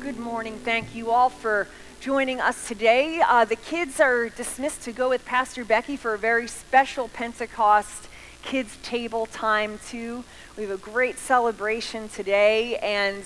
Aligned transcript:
good 0.00 0.18
morning. 0.18 0.58
Thank 0.58 0.94
you 0.94 1.10
all 1.10 1.28
for 1.28 1.68
joining 2.00 2.40
us 2.40 2.66
today. 2.66 3.20
Uh, 3.20 3.44
the 3.44 3.56
kids 3.56 4.00
are 4.00 4.28
dismissed 4.28 4.82
to 4.82 4.92
go 4.92 5.08
with 5.08 5.24
Pastor 5.24 5.64
Becky 5.64 5.96
for 5.96 6.14
a 6.14 6.18
very 6.18 6.48
special 6.48 7.08
Pentecost 7.08 8.08
kids 8.42 8.76
table 8.82 9.26
time 9.26 9.78
too. 9.86 10.24
We 10.56 10.64
have 10.64 10.72
a 10.72 10.76
great 10.76 11.18
celebration 11.18 12.08
today, 12.08 12.76
and 12.78 13.24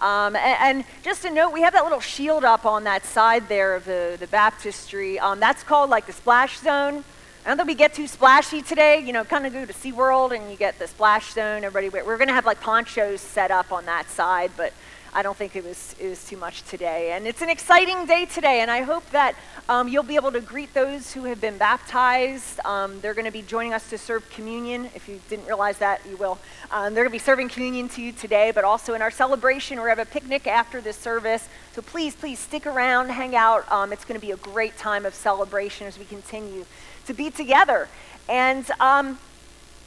um, 0.00 0.34
and, 0.36 0.78
and, 0.78 0.84
just 1.02 1.24
a 1.24 1.30
note, 1.30 1.52
we 1.52 1.60
have 1.62 1.74
that 1.74 1.84
little 1.84 2.00
shield 2.00 2.44
up 2.44 2.64
on 2.64 2.84
that 2.84 3.04
side 3.04 3.48
there 3.48 3.74
of 3.74 3.84
the, 3.84 4.16
the 4.18 4.26
baptistry. 4.28 5.18
Um, 5.18 5.40
that's 5.40 5.62
called 5.62 5.90
like 5.90 6.06
the 6.06 6.12
splash 6.12 6.58
zone. 6.58 7.04
I 7.44 7.48
don't 7.48 7.56
think 7.58 7.68
we 7.68 7.74
get 7.74 7.92
too 7.92 8.06
splashy 8.06 8.62
today. 8.62 9.00
You 9.00 9.12
know, 9.12 9.24
kind 9.24 9.46
of 9.46 9.52
go 9.52 9.64
to 9.64 9.72
SeaWorld 9.72 10.34
and 10.34 10.50
you 10.50 10.56
get 10.56 10.78
the 10.78 10.86
splash 10.86 11.32
zone. 11.32 11.64
Everybody, 11.64 12.04
we're 12.04 12.16
going 12.16 12.28
to 12.28 12.34
have 12.34 12.46
like 12.46 12.60
ponchos 12.60 13.20
set 13.20 13.50
up 13.50 13.72
on 13.72 13.84
that 13.86 14.08
side, 14.08 14.52
but 14.56 14.72
I 15.12 15.22
don't 15.22 15.36
think 15.36 15.56
it 15.56 15.64
was, 15.64 15.96
it 15.98 16.08
was 16.08 16.24
too 16.24 16.36
much 16.36 16.62
today. 16.62 17.12
And 17.12 17.26
it's 17.26 17.42
an 17.42 17.50
exciting 17.50 18.06
day 18.06 18.26
today, 18.26 18.60
and 18.60 18.70
I 18.70 18.82
hope 18.82 19.08
that 19.10 19.34
um, 19.68 19.88
you'll 19.88 20.04
be 20.04 20.14
able 20.14 20.30
to 20.32 20.40
greet 20.40 20.72
those 20.72 21.12
who 21.12 21.24
have 21.24 21.40
been 21.40 21.58
baptized. 21.58 22.60
Um, 22.64 23.00
they're 23.00 23.14
going 23.14 23.24
to 23.24 23.32
be 23.32 23.42
joining 23.42 23.74
us 23.74 23.90
to 23.90 23.98
serve 23.98 24.28
communion. 24.30 24.88
If 24.94 25.08
you 25.08 25.20
didn't 25.28 25.46
realize 25.46 25.78
that, 25.78 26.00
you 26.08 26.16
will. 26.16 26.38
Um, 26.70 26.94
they're 26.94 27.02
going 27.02 27.10
to 27.10 27.12
be 27.12 27.18
serving 27.18 27.48
communion 27.48 27.88
to 27.90 28.02
you 28.02 28.12
today, 28.12 28.52
but 28.54 28.62
also 28.62 28.94
in 28.94 29.02
our 29.02 29.10
celebration, 29.10 29.78
we're 29.78 29.86
going 29.86 29.96
to 29.96 30.00
have 30.00 30.08
a 30.08 30.12
picnic 30.12 30.46
after 30.46 30.80
this 30.80 30.96
service. 30.96 31.48
So 31.72 31.82
please, 31.82 32.14
please 32.14 32.38
stick 32.38 32.66
around, 32.66 33.08
hang 33.10 33.34
out. 33.34 33.70
Um, 33.70 33.92
it's 33.92 34.04
going 34.04 34.18
to 34.18 34.24
be 34.24 34.32
a 34.32 34.36
great 34.36 34.78
time 34.78 35.04
of 35.04 35.14
celebration 35.14 35.88
as 35.88 35.98
we 35.98 36.04
continue 36.04 36.64
to 37.06 37.14
be 37.14 37.30
together. 37.30 37.88
And 38.28 38.70
um, 38.78 39.18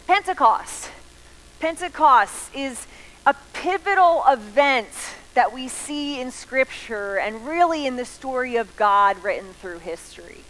Pentecost. 0.05 0.91
Pentecost 1.61 2.53
is 2.53 2.87
a 3.25 3.35
pivotal 3.53 4.23
event 4.27 4.89
that 5.33 5.53
we 5.53 5.67
see 5.67 6.19
in 6.19 6.31
Scripture 6.31 7.17
and 7.17 7.47
really 7.47 7.87
in 7.87 7.95
the 7.95 8.05
story 8.05 8.55
of 8.55 8.75
God 8.75 9.23
written 9.23 9.53
through 9.53 9.79
history. 9.79 10.41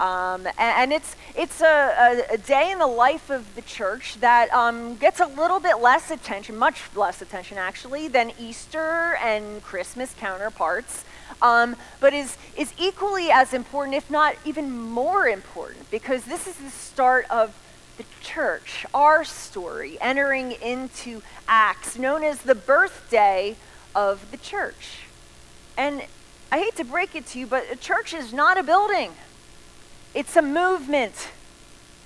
Um, 0.00 0.46
and, 0.46 0.58
and, 0.58 0.92
it's, 0.92 1.14
it's 1.36 1.60
a, 1.60 2.24
a, 2.30 2.34
a, 2.34 2.38
day 2.38 2.72
in 2.72 2.78
the 2.78 2.86
life 2.86 3.30
of 3.30 3.54
the 3.54 3.62
church 3.62 4.16
that 4.20 4.52
um, 4.52 4.96
gets 4.96 5.20
a 5.20 5.26
little 5.26 5.60
bit 5.60 5.78
less 5.78 6.10
attention, 6.10 6.56
much 6.56 6.82
less 6.96 7.22
attention 7.22 7.58
actually, 7.58 8.08
than 8.08 8.32
Easter 8.38 9.16
and 9.22 9.62
Christmas 9.62 10.12
counterparts, 10.18 11.04
um, 11.40 11.76
but 12.00 12.12
is, 12.12 12.36
is 12.56 12.72
equally 12.76 13.30
as 13.30 13.54
important, 13.54 13.96
if 13.96 14.10
not 14.10 14.34
even 14.44 14.68
more 14.76 15.28
important, 15.28 15.88
because 15.92 16.24
this 16.24 16.48
is 16.48 16.56
the 16.56 16.70
start 16.70 17.24
of 17.30 17.54
the 17.96 18.04
church, 18.20 18.86
our 18.92 19.24
story, 19.24 19.98
entering 20.00 20.52
into 20.52 21.22
Acts, 21.46 21.98
known 21.98 22.24
as 22.24 22.42
the 22.42 22.54
birthday 22.54 23.56
of 23.94 24.30
the 24.30 24.36
church. 24.36 25.00
And 25.76 26.02
I 26.50 26.58
hate 26.58 26.76
to 26.76 26.84
break 26.84 27.14
it 27.14 27.26
to 27.28 27.38
you, 27.38 27.46
but 27.46 27.64
a 27.70 27.76
church 27.76 28.14
is 28.14 28.32
not 28.32 28.58
a 28.58 28.62
building, 28.62 29.12
it's 30.14 30.36
a 30.36 30.42
movement. 30.42 31.28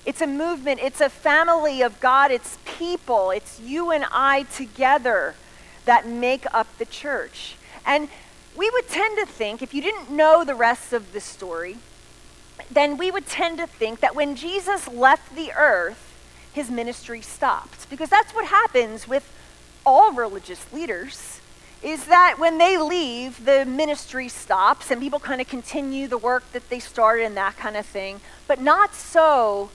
It's 0.06 0.22
a 0.22 0.27
movement. 0.27 0.80
It's 0.83 1.03
a 1.03 1.11
family 1.11 1.83
of 1.83 2.00
God. 2.00 2.30
It's 2.30 2.56
people. 2.64 3.30
It's 3.30 3.61
you 3.61 3.91
and 3.91 4.06
I 4.11 4.45
together 4.45 5.34
that 5.84 6.08
make 6.08 6.47
up 6.55 6.67
the 6.78 6.86
church. 6.86 7.56
And 7.84 8.08
we 8.56 8.70
would 8.70 8.89
tend 8.89 9.19
to 9.19 9.27
think, 9.27 9.61
if 9.61 9.75
you 9.75 9.83
didn't 9.83 10.11
know 10.11 10.45
the 10.45 10.55
rest 10.55 10.95
of 10.95 11.12
the 11.12 11.20
story, 11.20 11.77
then 12.70 12.97
we 12.97 13.11
would 13.11 13.27
tend 13.27 13.59
to 13.59 13.67
think 13.67 14.01
that 14.01 14.14
when 14.14 14.37
Jesus 14.37 14.89
left 14.89 15.34
the 15.34 15.53
earth, 15.53 16.05
his 16.53 16.70
ministry 16.70 17.20
stopped. 17.20 17.89
Because 17.91 18.09
that's 18.09 18.34
what 18.34 18.47
happens 18.47 19.06
with 19.06 19.33
all 19.87 20.12
religious 20.12 20.70
leaders 20.73 21.41
is 21.83 22.06
that 22.06 22.36
when 22.39 22.59
they 22.59 22.77
leave, 22.77 23.45
the 23.45 23.64
ministry 23.64 24.29
stops 24.29 24.91
and 24.91 25.01
people 25.01 25.20
kind 25.20 25.41
of 25.41 25.48
continue 25.48 26.09
the 26.09 26.19
work 26.19 26.42
that 26.53 26.69
they 26.70 26.80
started 26.80 27.24
and 27.24 27.36
that 27.36 27.57
kind 27.57 27.77
of 27.77 27.86
thing. 27.86 28.20
But 28.48 28.61
not 28.61 28.95
so 28.95 29.70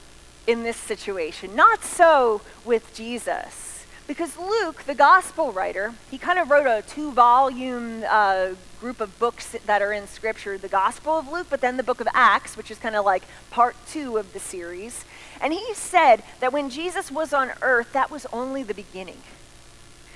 in 0.45 0.63
this 0.63 0.77
situation. 0.77 1.55
Not 1.55 1.83
so 1.83 2.41
with 2.65 2.93
Jesus. 2.93 3.85
Because 4.05 4.37
Luke, 4.37 4.83
the 4.83 4.95
gospel 4.95 5.53
writer, 5.53 5.93
he 6.11 6.17
kind 6.17 6.37
of 6.37 6.49
wrote 6.49 6.67
a 6.67 6.83
two 6.85 7.11
volume 7.13 8.03
uh, 8.07 8.49
group 8.83 8.99
of 8.99 9.17
books 9.17 9.55
that 9.65 9.81
are 9.81 9.93
in 9.93 10.05
Scripture 10.07 10.57
the 10.57 10.67
Gospel 10.67 11.17
of 11.17 11.31
Luke, 11.31 11.47
but 11.49 11.61
then 11.61 11.77
the 11.77 11.83
book 11.83 12.01
of 12.01 12.07
Acts, 12.13 12.57
which 12.57 12.69
is 12.69 12.77
kind 12.77 12.97
of 12.97 13.05
like 13.05 13.23
part 13.49 13.77
two 13.87 14.17
of 14.17 14.33
the 14.33 14.41
series. 14.41 15.05
And 15.39 15.53
he 15.53 15.73
said 15.73 16.21
that 16.41 16.51
when 16.51 16.69
Jesus 16.69 17.09
was 17.09 17.31
on 17.31 17.53
earth, 17.61 17.93
that 17.93 18.11
was 18.11 18.27
only 18.33 18.61
the 18.61 18.73
beginning. 18.73 19.21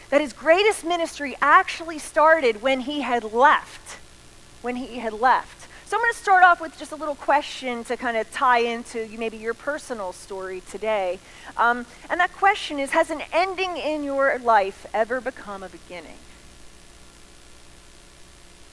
That 0.10 0.20
his 0.20 0.34
greatest 0.34 0.84
ministry 0.84 1.38
actually 1.42 1.98
started 1.98 2.62
when 2.62 2.82
he 2.82 3.04
had 3.04 3.24
left. 3.24 4.00
When 4.62 4.76
he 4.76 5.00
had 5.00 5.14
left. 5.14 5.70
So 5.86 5.96
I'm 5.96 6.02
going 6.02 6.12
to 6.12 6.20
start 6.20 6.44
off 6.44 6.60
with 6.60 6.78
just 6.78 6.92
a 6.92 6.98
little 6.98 7.16
question 7.16 7.86
to 7.86 7.96
kind 7.96 8.18
of 8.18 8.30
tie 8.32 8.60
into 8.60 9.08
maybe 9.18 9.38
your 9.38 9.54
personal 9.54 10.12
story 10.12 10.62
today. 10.70 11.20
Um, 11.56 11.86
and 12.10 12.20
that 12.20 12.34
question 12.34 12.80
is 12.80 12.92
Has 12.92 13.12
an 13.12 13.22
ending 13.32 13.78
in 13.78 14.04
your 14.04 14.38
life 14.40 14.86
ever 14.94 15.22
become 15.22 15.64
a 15.64 15.70
beginning? 15.70 16.18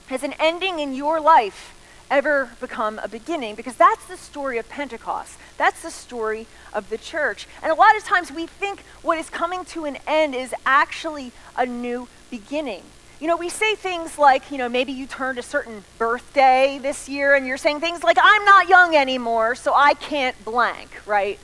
Has 0.07 0.23
an 0.23 0.33
ending 0.39 0.79
in 0.79 0.93
your 0.93 1.19
life 1.19 1.75
ever 2.11 2.51
become 2.59 2.99
a 2.99 3.07
beginning? 3.07 3.55
Because 3.55 3.75
that's 3.75 4.05
the 4.05 4.17
story 4.17 4.57
of 4.59 4.69
Pentecost. 4.69 5.37
That's 5.57 5.81
the 5.81 5.89
story 5.89 6.45
of 6.73 6.89
the 6.89 6.97
church. 6.97 7.47
And 7.63 7.71
a 7.71 7.75
lot 7.75 7.97
of 7.97 8.03
times 8.03 8.31
we 8.31 8.45
think 8.45 8.81
what 9.01 9.17
is 9.17 9.29
coming 9.29 9.65
to 9.65 9.85
an 9.85 9.97
end 10.05 10.35
is 10.35 10.53
actually 10.65 11.31
a 11.57 11.65
new 11.65 12.07
beginning. 12.29 12.83
You 13.19 13.27
know, 13.27 13.37
we 13.37 13.49
say 13.49 13.75
things 13.75 14.19
like, 14.19 14.51
you 14.51 14.57
know, 14.57 14.69
maybe 14.69 14.91
you 14.91 15.07
turned 15.07 15.39
a 15.39 15.43
certain 15.43 15.83
birthday 15.97 16.79
this 16.81 17.07
year 17.09 17.33
and 17.33 17.47
you're 17.47 17.57
saying 17.57 17.79
things 17.79 18.03
like, 18.03 18.17
I'm 18.21 18.45
not 18.45 18.67
young 18.67 18.95
anymore, 18.95 19.55
so 19.55 19.73
I 19.73 19.93
can't 19.93 20.35
blank, 20.45 20.89
right? 21.07 21.39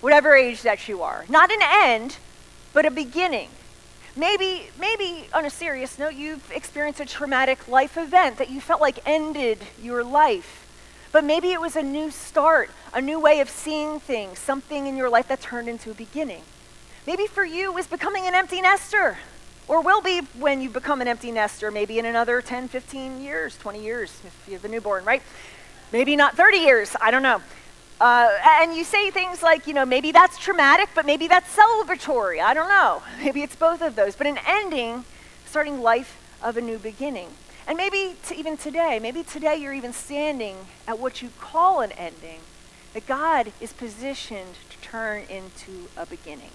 Whatever 0.00 0.34
age 0.34 0.62
that 0.62 0.88
you 0.88 1.00
are. 1.00 1.24
Not 1.28 1.50
an 1.50 1.60
end, 1.62 2.18
but 2.72 2.84
a 2.84 2.90
beginning. 2.90 3.48
Maybe, 4.14 4.68
maybe 4.78 5.26
on 5.32 5.46
a 5.46 5.50
serious 5.50 5.98
note, 5.98 6.14
you've 6.14 6.50
experienced 6.50 7.00
a 7.00 7.06
traumatic 7.06 7.66
life 7.66 7.96
event 7.96 8.36
that 8.36 8.50
you 8.50 8.60
felt 8.60 8.80
like 8.80 8.98
ended 9.06 9.58
your 9.82 10.04
life. 10.04 10.68
But 11.12 11.24
maybe 11.24 11.52
it 11.52 11.60
was 11.60 11.76
a 11.76 11.82
new 11.82 12.10
start, 12.10 12.70
a 12.92 13.00
new 13.00 13.18
way 13.18 13.40
of 13.40 13.48
seeing 13.48 14.00
things, 14.00 14.38
something 14.38 14.86
in 14.86 14.96
your 14.96 15.08
life 15.08 15.28
that 15.28 15.40
turned 15.40 15.68
into 15.68 15.90
a 15.90 15.94
beginning. 15.94 16.42
Maybe 17.06 17.26
for 17.26 17.44
you 17.44 17.70
it 17.70 17.74
was 17.74 17.86
becoming 17.86 18.26
an 18.26 18.34
empty 18.34 18.60
nester 18.60 19.18
or 19.66 19.80
will 19.80 20.02
be 20.02 20.20
when 20.38 20.60
you 20.60 20.68
become 20.68 21.00
an 21.00 21.08
empty 21.08 21.32
nester, 21.32 21.70
maybe 21.70 21.98
in 21.98 22.04
another 22.04 22.42
10, 22.42 22.68
15 22.68 23.20
years, 23.22 23.56
20 23.58 23.82
years, 23.82 24.20
if 24.26 24.44
you 24.46 24.54
have 24.54 24.64
a 24.64 24.68
newborn, 24.68 25.04
right? 25.04 25.22
Maybe 25.90 26.16
not 26.16 26.36
30 26.36 26.58
years, 26.58 26.96
I 27.00 27.10
don't 27.10 27.22
know. 27.22 27.40
Uh, 28.02 28.36
and 28.60 28.74
you 28.74 28.82
say 28.82 29.12
things 29.12 29.44
like, 29.44 29.68
you 29.68 29.72
know, 29.72 29.86
maybe 29.86 30.10
that's 30.10 30.36
traumatic, 30.36 30.88
but 30.92 31.06
maybe 31.06 31.28
that's 31.28 31.56
celebratory. 31.56 32.42
I 32.42 32.52
don't 32.52 32.68
know. 32.68 33.00
Maybe 33.22 33.42
it's 33.42 33.54
both 33.54 33.80
of 33.80 33.94
those. 33.94 34.16
But 34.16 34.26
an 34.26 34.40
ending, 34.44 35.04
starting 35.46 35.80
life 35.80 36.20
of 36.42 36.56
a 36.56 36.60
new 36.60 36.78
beginning. 36.78 37.28
And 37.64 37.76
maybe 37.76 38.16
to 38.26 38.34
even 38.34 38.56
today, 38.56 38.98
maybe 39.00 39.22
today 39.22 39.54
you're 39.54 39.72
even 39.72 39.92
standing 39.92 40.56
at 40.88 40.98
what 40.98 41.22
you 41.22 41.30
call 41.38 41.80
an 41.80 41.92
ending, 41.92 42.40
that 42.92 43.06
God 43.06 43.52
is 43.60 43.72
positioned 43.72 44.56
to 44.70 44.78
turn 44.80 45.22
into 45.30 45.86
a 45.96 46.04
beginning. 46.04 46.50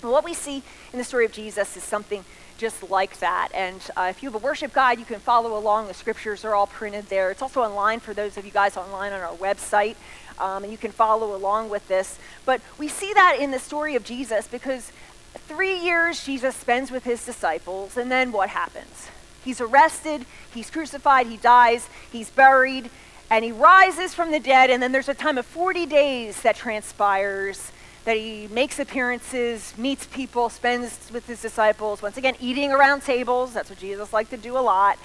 What 0.00 0.24
we 0.24 0.32
see 0.32 0.62
in 0.90 0.98
the 0.98 1.04
story 1.04 1.26
of 1.26 1.32
Jesus 1.32 1.76
is 1.76 1.82
something 1.82 2.24
just 2.62 2.88
like 2.90 3.18
that. 3.18 3.48
And 3.54 3.80
uh, 3.96 4.06
if 4.08 4.22
you 4.22 4.30
have 4.30 4.40
a 4.40 4.44
worship 4.44 4.72
guide, 4.72 4.98
you 4.98 5.04
can 5.04 5.18
follow 5.18 5.58
along. 5.58 5.88
The 5.88 5.94
scriptures 5.94 6.44
are 6.44 6.54
all 6.54 6.68
printed 6.68 7.06
there. 7.06 7.30
It's 7.30 7.42
also 7.42 7.60
online 7.60 8.00
for 8.00 8.14
those 8.14 8.36
of 8.36 8.44
you 8.44 8.52
guys 8.52 8.76
online 8.76 9.12
on 9.12 9.20
our 9.20 9.34
website, 9.36 9.96
um, 10.38 10.64
and 10.64 10.72
you 10.72 10.78
can 10.78 10.92
follow 10.92 11.34
along 11.34 11.70
with 11.70 11.88
this. 11.88 12.18
But 12.44 12.60
we 12.78 12.88
see 12.88 13.12
that 13.14 13.38
in 13.38 13.50
the 13.50 13.58
story 13.58 13.94
of 13.94 14.04
Jesus 14.04 14.46
because 14.48 14.92
three 15.34 15.78
years 15.78 16.24
Jesus 16.24 16.54
spends 16.54 16.90
with 16.90 17.04
his 17.04 17.24
disciples, 17.24 17.96
and 17.96 18.10
then 18.10 18.32
what 18.32 18.50
happens? 18.50 19.08
He's 19.44 19.60
arrested, 19.60 20.24
he's 20.52 20.70
crucified, 20.70 21.26
he 21.26 21.36
dies, 21.36 21.88
he's 22.10 22.30
buried, 22.30 22.90
and 23.30 23.44
he 23.44 23.52
rises 23.52 24.14
from 24.14 24.30
the 24.30 24.40
dead, 24.40 24.70
and 24.70 24.82
then 24.82 24.92
there's 24.92 25.08
a 25.08 25.14
time 25.14 25.38
of 25.38 25.46
40 25.46 25.86
days 25.86 26.42
that 26.42 26.56
transpires 26.56 27.72
that 28.04 28.16
he 28.16 28.48
makes 28.48 28.78
appearances, 28.78 29.74
meets 29.78 30.06
people, 30.06 30.48
spends 30.48 31.10
with 31.12 31.26
his 31.26 31.40
disciples, 31.40 32.02
once 32.02 32.16
again, 32.16 32.34
eating 32.40 32.72
around 32.72 33.02
tables. 33.02 33.52
That's 33.52 33.70
what 33.70 33.78
Jesus 33.78 34.12
liked 34.12 34.30
to 34.30 34.36
do 34.36 34.58
a 34.58 34.60
lot. 34.60 34.98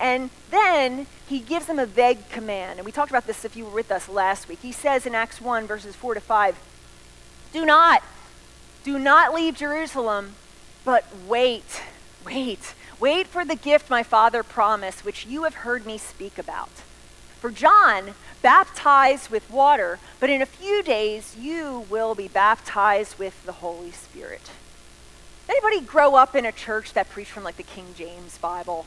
And 0.00 0.30
then 0.50 1.06
he 1.26 1.40
gives 1.40 1.66
them 1.66 1.78
a 1.78 1.86
vague 1.86 2.28
command. 2.30 2.78
And 2.78 2.86
we 2.86 2.92
talked 2.92 3.10
about 3.10 3.26
this 3.26 3.44
if 3.44 3.56
you 3.56 3.64
were 3.64 3.74
with 3.74 3.90
us 3.90 4.08
last 4.08 4.48
week. 4.48 4.60
He 4.62 4.72
says 4.72 5.06
in 5.06 5.14
Acts 5.14 5.40
1, 5.40 5.66
verses 5.66 5.94
4 5.96 6.14
to 6.14 6.20
5, 6.20 6.56
Do 7.52 7.66
not, 7.66 8.02
do 8.84 8.98
not 8.98 9.34
leave 9.34 9.56
Jerusalem, 9.56 10.34
but 10.84 11.04
wait, 11.26 11.82
wait, 12.24 12.74
wait 13.00 13.26
for 13.26 13.44
the 13.44 13.56
gift 13.56 13.90
my 13.90 14.02
Father 14.02 14.42
promised, 14.42 15.04
which 15.04 15.26
you 15.26 15.44
have 15.44 15.54
heard 15.56 15.84
me 15.84 15.98
speak 15.98 16.38
about. 16.38 16.70
For 17.40 17.50
John 17.50 18.14
baptized 18.42 19.30
with 19.30 19.50
water, 19.50 19.98
but 20.20 20.30
in 20.30 20.42
a 20.42 20.46
few 20.46 20.82
days 20.82 21.36
you 21.36 21.86
will 21.88 22.14
be 22.14 22.28
baptized 22.28 23.18
with 23.18 23.44
the 23.44 23.52
Holy 23.52 23.90
Spirit. 23.90 24.50
Anybody 25.48 25.80
grow 25.80 26.14
up 26.14 26.34
in 26.34 26.44
a 26.44 26.52
church 26.52 26.92
that 26.92 27.10
preached 27.10 27.30
from 27.30 27.44
like 27.44 27.56
the 27.56 27.62
King 27.62 27.94
James 27.96 28.38
Bible? 28.38 28.86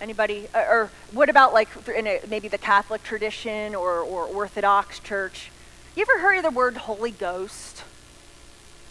Anybody? 0.00 0.48
Or, 0.54 0.90
what 1.12 1.28
about 1.28 1.52
like 1.52 1.68
in 1.88 2.06
a, 2.06 2.20
maybe 2.28 2.48
the 2.48 2.58
Catholic 2.58 3.02
tradition 3.02 3.74
or, 3.74 3.98
or 4.00 4.24
Orthodox 4.24 4.98
church? 4.98 5.50
You 5.94 6.02
ever 6.02 6.20
heard 6.22 6.38
of 6.38 6.42
the 6.42 6.50
word 6.50 6.76
Holy 6.76 7.10
Ghost? 7.10 7.84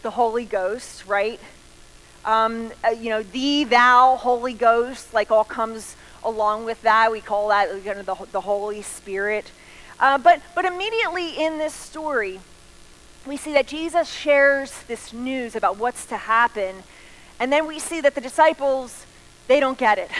The 0.03 0.11
Holy 0.11 0.45
Ghost, 0.45 1.07
right? 1.07 1.39
Um, 2.25 2.71
uh, 2.85 2.89
you 2.89 3.09
know, 3.09 3.23
the, 3.23 3.63
thou, 3.63 4.17
Holy 4.17 4.53
Ghost, 4.53 5.13
like 5.13 5.31
all 5.31 5.43
comes 5.43 5.95
along 6.23 6.65
with 6.65 6.81
that. 6.83 7.11
We 7.11 7.21
call 7.21 7.47
that 7.47 7.73
you 7.83 7.95
know, 7.95 8.03
the, 8.03 8.15
the 8.31 8.41
Holy 8.41 8.83
Spirit. 8.83 9.51
Uh, 9.99 10.19
but, 10.19 10.41
but 10.53 10.63
immediately 10.63 11.31
in 11.31 11.57
this 11.57 11.73
story, 11.73 12.39
we 13.25 13.35
see 13.35 13.53
that 13.53 13.65
Jesus 13.65 14.11
shares 14.11 14.83
this 14.83 15.11
news 15.11 15.55
about 15.55 15.77
what's 15.77 16.05
to 16.05 16.17
happen. 16.17 16.83
And 17.39 17.51
then 17.51 17.65
we 17.65 17.79
see 17.79 17.99
that 18.01 18.13
the 18.13 18.21
disciples, 18.21 19.05
they 19.47 19.59
don't 19.59 19.77
get 19.77 19.97
it. 19.97 20.11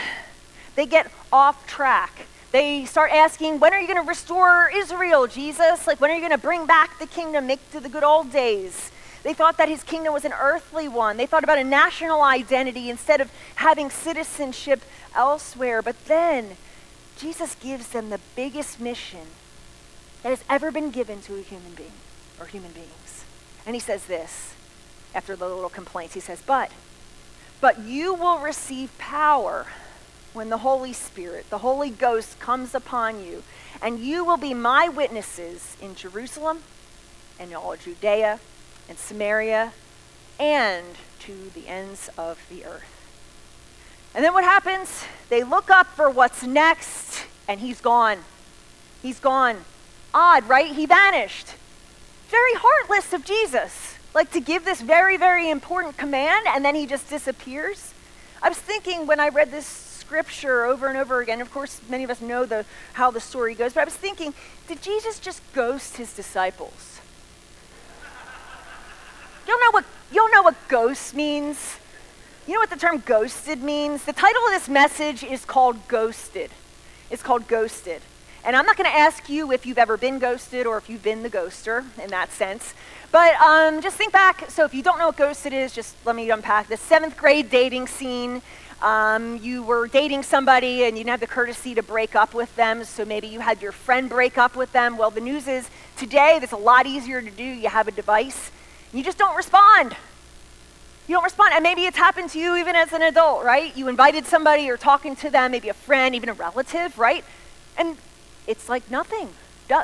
They 0.80 0.86
get 0.86 1.12
off 1.30 1.68
track. 1.68 2.26
They 2.54 2.86
start 2.86 3.12
asking, 3.12 3.60
when 3.60 3.74
are 3.74 3.82
you 3.82 3.86
going 3.86 4.02
to 4.02 4.08
restore 4.08 4.72
Israel, 4.74 5.28
Jesus? 5.28 5.86
Like, 5.86 6.00
when 6.00 6.10
are 6.10 6.14
you 6.14 6.22
going 6.22 6.32
to 6.32 6.38
bring 6.38 6.66
back 6.66 7.00
the 7.00 7.06
kingdom, 7.06 7.48
make 7.48 7.70
to 7.72 7.82
the 7.82 7.90
good 7.90 8.06
old 8.06 8.32
days? 8.32 8.90
They 9.24 9.34
thought 9.34 9.58
that 9.58 9.68
his 9.68 9.84
kingdom 9.84 10.14
was 10.14 10.24
an 10.24 10.32
earthly 10.40 10.88
one. 10.88 11.18
They 11.18 11.26
thought 11.26 11.44
about 11.44 11.58
a 11.58 11.66
national 11.66 12.22
identity 12.22 12.90
instead 12.90 13.20
of 13.20 13.30
having 13.56 13.90
citizenship 13.90 14.82
elsewhere. 15.14 15.82
But 15.82 16.06
then 16.06 16.56
Jesus 17.18 17.56
gives 17.56 17.90
them 17.90 18.10
the 18.10 18.22
biggest 18.38 18.80
mission 18.80 19.28
that 20.24 20.30
has 20.30 20.46
ever 20.50 20.72
been 20.72 20.92
given 20.92 21.20
to 21.24 21.36
a 21.36 21.42
human 21.42 21.74
being 21.74 21.92
or 22.40 22.46
human 22.46 22.72
beings. 22.72 23.26
And 23.66 23.76
he 23.76 23.82
says 23.82 24.06
this 24.06 24.54
after 25.14 25.36
the 25.36 25.50
little 25.50 25.68
complaints. 25.68 26.14
He 26.14 26.22
says, 26.22 26.42
But, 26.42 26.72
but 27.60 27.80
you 27.80 28.14
will 28.14 28.40
receive 28.40 28.98
power 28.98 29.68
when 30.34 30.50
the 30.50 30.60
Holy 30.60 30.94
Spirit, 30.94 31.50
the 31.50 31.60
Holy 31.60 31.90
Ghost, 31.90 32.40
comes 32.40 32.76
upon 32.76 33.24
you, 33.24 33.44
and 33.82 34.00
you 34.00 34.24
will 34.24 34.38
be 34.38 34.54
my 34.54 34.88
witnesses 34.88 35.76
in 35.82 35.96
Jerusalem 35.96 36.60
and 37.40 37.54
all 37.54 37.76
Judea 37.76 38.40
and 38.88 38.98
Samaria 38.98 39.74
and 40.40 40.86
to 41.20 41.50
the 41.54 41.68
ends 41.68 42.10
of 42.18 42.40
the 42.50 42.66
earth. 42.66 43.00
And 44.14 44.24
then 44.24 44.34
what 44.34 44.44
happens? 44.44 45.04
They 45.30 45.44
look 45.44 45.70
up 45.70 45.88
for 45.88 46.10
what's 46.10 46.44
next, 46.44 47.26
and 47.48 47.60
he's 47.60 47.82
gone. 47.82 48.20
He's 49.02 49.20
gone. 49.20 49.58
Odd, 50.14 50.48
right? 50.48 50.74
He 50.74 50.86
vanished. 50.86 51.56
Very 52.30 52.54
heartless 52.56 53.14
of 53.14 53.24
Jesus. 53.24 53.96
Like 54.14 54.32
to 54.32 54.40
give 54.40 54.66
this 54.66 54.82
very, 54.82 55.18
very 55.18 55.50
important 55.50 55.98
command, 55.98 56.48
and 56.48 56.66
then 56.66 56.76
he 56.76 56.86
just 56.86 57.10
disappears. 57.10 57.94
I 58.42 58.50
was 58.50 58.58
thinking 58.58 59.06
when 59.06 59.20
I 59.20 59.30
read 59.30 59.52
this 59.52 59.66
scripture 60.10 60.66
over 60.66 60.88
and 60.88 60.98
over 60.98 61.22
again, 61.22 61.40
of 61.40 61.52
course, 61.52 61.82
many 61.88 62.04
of 62.04 62.10
us 62.10 62.20
know 62.20 62.44
the, 62.44 62.66
how 62.94 63.12
the 63.12 63.20
story 63.20 63.54
goes, 63.54 63.74
but 63.74 63.82
I 63.82 63.86
was 63.86 63.94
thinking, 63.94 64.34
did 64.68 64.82
Jesus 64.82 65.20
just 65.20 65.40
ghost 65.54 65.98
his 65.98 66.16
disciples? 66.16 67.00
You'll 69.48 69.60
know 69.60 69.70
what, 69.70 69.86
you'll 70.12 70.32
know 70.32 70.42
what 70.42 70.56
ghost 70.68 71.14
means. 71.14 71.78
You 72.48 72.56
know 72.56 72.60
what 72.60 72.72
the 72.72 72.76
term 72.76 73.04
ghosted 73.06 73.62
means? 73.62 74.06
The 74.06 74.14
title 74.14 74.42
of 74.46 74.50
this 74.50 74.68
message 74.68 75.24
is 75.24 75.46
called 75.46 75.88
Ghosted. 75.88 76.50
It's 77.12 77.22
called 77.22 77.48
Ghosted. 77.48 78.02
And 78.44 78.56
I'm 78.56 78.66
not 78.66 78.78
going 78.78 78.90
to 78.90 78.98
ask 78.98 79.30
you 79.30 79.52
if 79.52 79.68
you've 79.68 79.78
ever 79.78 79.96
been 79.96 80.18
ghosted 80.18 80.66
or 80.66 80.80
if 80.80 80.90
you've 80.90 81.04
been 81.04 81.22
the 81.22 81.30
ghoster 81.30 81.86
in 82.04 82.10
that 82.10 82.32
sense. 82.32 82.74
But 83.12 83.36
um, 83.36 83.80
just 83.80 83.96
think 83.96 84.12
back. 84.12 84.50
So 84.50 84.66
if 84.66 84.74
you 84.74 84.82
don't 84.82 84.98
know 84.98 85.08
what 85.08 85.18
ghosted 85.18 85.54
is, 85.54 85.72
just 85.72 85.96
let 86.04 86.16
me 86.16 86.32
unpack 86.32 86.68
the 86.68 86.78
Seventh 86.78 87.16
grade 87.16 87.52
dating 87.52 87.86
scene. 87.86 88.42
Um, 88.82 89.38
you 89.38 89.62
were 89.62 89.88
dating 89.88 90.24
somebody 90.24 90.84
and 90.86 90.98
you 90.98 91.04
didn't 91.04 91.12
have 91.12 91.20
the 91.20 91.28
courtesy 91.28 91.76
to 91.76 91.84
break 91.84 92.16
up 92.16 92.34
with 92.34 92.56
them, 92.56 92.86
so 92.86 93.04
maybe 93.04 93.28
you 93.28 93.42
had 93.42 93.62
your 93.62 93.74
friend 93.74 94.10
break 94.10 94.38
up 94.38 94.56
with 94.56 94.72
them. 94.72 94.98
Well, 94.98 95.12
the 95.12 95.20
news 95.20 95.48
is 95.48 95.70
today 95.98 96.38
that's 96.40 96.54
a 96.54 96.58
lot 96.58 96.86
easier 96.86 97.22
to 97.22 97.30
do. 97.30 97.44
You 97.44 97.68
have 97.68 97.90
a 97.90 97.92
device, 97.92 98.52
you 98.94 99.04
just 99.04 99.18
don't 99.18 99.36
respond. 99.36 99.98
You 101.08 101.16
don't 101.16 101.24
respond. 101.24 101.54
And 101.56 101.64
maybe 101.64 101.86
it's 101.86 101.98
happened 101.98 102.30
to 102.30 102.40
you 102.40 102.56
even 102.56 102.76
as 102.76 102.94
an 102.94 103.02
adult, 103.02 103.44
right? 103.44 103.76
You 103.76 103.90
invited 103.90 104.26
somebody, 104.26 104.64
you're 104.64 104.78
talking 104.78 105.16
to 105.18 105.30
them, 105.30 105.52
maybe 105.52 105.68
a 105.68 105.74
friend, 105.74 106.16
even 106.16 106.30
a 106.30 106.34
relative, 106.34 106.98
right? 106.98 107.26
And 107.78 107.98
it's 108.48 108.70
like 108.70 108.90
nothing. 108.90 109.30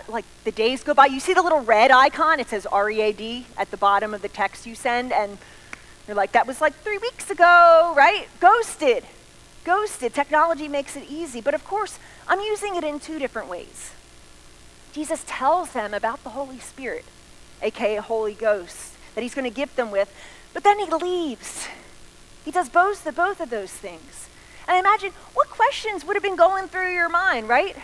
Like 0.08 0.26
the 0.46 0.52
days 0.52 0.84
go 0.84 0.96
by. 0.96 1.08
You 1.08 1.20
see 1.20 1.34
the 1.34 1.44
little 1.44 1.62
red 1.62 1.92
icon, 1.92 2.40
it 2.40 2.50
says 2.50 2.66
READ 2.74 3.46
at 3.56 3.70
the 3.70 3.78
bottom 3.78 4.16
of 4.16 4.24
the 4.24 4.30
text 4.30 4.66
you 4.66 4.74
send, 4.74 5.14
and 5.14 5.38
you're 6.08 6.16
like, 6.16 6.34
that 6.34 6.48
was 6.48 6.62
like 6.62 6.76
three 6.76 6.98
weeks 6.98 7.32
ago, 7.32 7.94
right? 7.96 8.28
Ghosted. 8.40 9.06
Ghosted. 9.64 10.14
Technology 10.14 10.68
makes 10.68 10.96
it 10.96 11.06
easy. 11.10 11.42
But 11.42 11.54
of 11.54 11.66
course, 11.66 11.98
I'm 12.28 12.40
using 12.40 12.76
it 12.76 12.84
in 12.84 13.00
two 13.00 13.20
different 13.20 13.50
ways. 13.50 13.92
Jesus 14.94 15.24
tells 15.28 15.72
them 15.72 15.94
about 15.94 16.24
the 16.24 16.30
Holy 16.30 16.60
Spirit, 16.60 17.06
aka 17.62 17.98
Holy 17.98 18.34
Ghost, 18.34 18.94
that 19.14 19.22
he's 19.22 19.34
going 19.34 19.50
to 19.50 19.54
gift 19.54 19.76
them 19.76 19.92
with. 19.92 20.14
But 20.54 20.64
then 20.64 20.80
he 20.80 20.86
leaves. 20.86 21.68
He 22.46 22.52
does 22.52 22.70
both, 22.70 23.04
the, 23.04 23.12
both 23.12 23.42
of 23.42 23.50
those 23.50 23.72
things. 23.72 24.30
And 24.68 24.78
I 24.78 24.80
imagine 24.80 25.12
what 25.34 25.50
questions 25.50 26.06
would 26.06 26.16
have 26.16 26.24
been 26.24 26.36
going 26.36 26.68
through 26.68 26.94
your 26.94 27.10
mind, 27.10 27.50
right? 27.50 27.76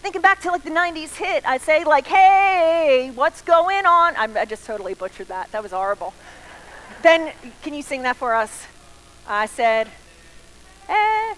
Thinking 0.00 0.22
back 0.22 0.40
to 0.42 0.50
like 0.50 0.62
the 0.62 0.70
90s 0.70 1.16
hit, 1.16 1.46
I'd 1.46 1.60
say, 1.60 1.84
like, 1.84 2.06
hey, 2.06 3.10
what's 3.14 3.42
going 3.42 3.84
on? 3.86 4.14
I'm, 4.16 4.36
I 4.36 4.44
just 4.44 4.64
totally 4.64 4.94
butchered 4.94 5.28
that. 5.28 5.50
That 5.52 5.62
was 5.62 5.72
horrible. 5.72 6.14
Then, 7.04 7.32
can 7.62 7.74
you 7.74 7.82
sing 7.82 8.02
that 8.02 8.16
for 8.16 8.34
us? 8.34 8.66
I 9.28 9.46
said, 9.46 9.88
eh, 10.88 11.34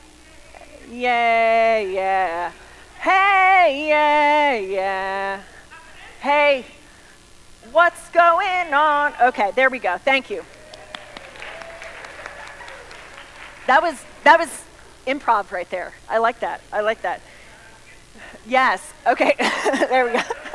yeah, 0.90 1.78
yeah. 1.80 2.52
Hey, 3.00 3.88
yeah, 3.88 4.56
yeah. 4.56 5.42
Hey, 6.20 6.64
what's 7.72 8.08
going 8.10 8.72
on? 8.72 9.12
Okay, 9.20 9.50
there 9.54 9.68
we 9.68 9.80
go. 9.80 9.98
Thank 9.98 10.30
you. 10.30 10.44
That 13.66 13.82
was 13.82 14.00
that 14.22 14.38
was 14.38 14.64
improv 15.06 15.50
right 15.50 15.68
there. 15.70 15.92
I 16.08 16.18
like 16.18 16.40
that. 16.40 16.60
I 16.72 16.80
like 16.80 17.02
that. 17.02 17.20
Yes. 18.46 18.92
Okay. 19.06 19.34
there 19.90 20.04
we 20.06 20.12
go. 20.12 20.45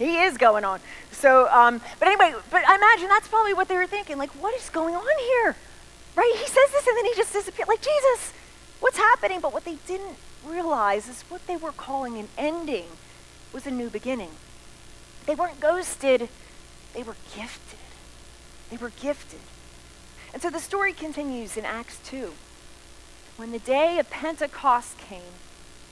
He 0.00 0.16
is 0.16 0.38
going 0.38 0.64
on. 0.64 0.80
So, 1.12 1.46
um, 1.50 1.80
but 1.98 2.08
anyway, 2.08 2.34
but 2.50 2.66
I 2.66 2.76
imagine 2.76 3.08
that's 3.08 3.28
probably 3.28 3.52
what 3.52 3.68
they 3.68 3.76
were 3.76 3.86
thinking. 3.86 4.16
Like, 4.16 4.30
what 4.30 4.56
is 4.56 4.70
going 4.70 4.94
on 4.94 5.18
here? 5.18 5.56
Right? 6.16 6.32
He 6.38 6.46
says 6.46 6.70
this 6.72 6.86
and 6.86 6.96
then 6.96 7.04
he 7.04 7.14
just 7.14 7.34
disappears. 7.34 7.68
Like, 7.68 7.82
Jesus, 7.82 8.32
what's 8.80 8.96
happening? 8.96 9.40
But 9.40 9.52
what 9.52 9.66
they 9.66 9.76
didn't 9.86 10.16
realize 10.44 11.06
is 11.06 11.22
what 11.28 11.46
they 11.46 11.56
were 11.56 11.72
calling 11.72 12.16
an 12.16 12.28
ending 12.38 12.86
was 13.52 13.66
a 13.66 13.70
new 13.70 13.90
beginning. 13.90 14.30
They 15.26 15.34
weren't 15.34 15.60
ghosted, 15.60 16.30
they 16.94 17.02
were 17.02 17.16
gifted. 17.36 17.78
They 18.70 18.78
were 18.78 18.90
gifted. 18.90 19.40
And 20.32 20.40
so 20.40 20.48
the 20.48 20.60
story 20.60 20.94
continues 20.94 21.58
in 21.58 21.66
Acts 21.66 21.98
2. 22.04 22.32
When 23.36 23.52
the 23.52 23.58
day 23.58 23.98
of 23.98 24.08
Pentecost 24.08 24.96
came, 24.96 25.34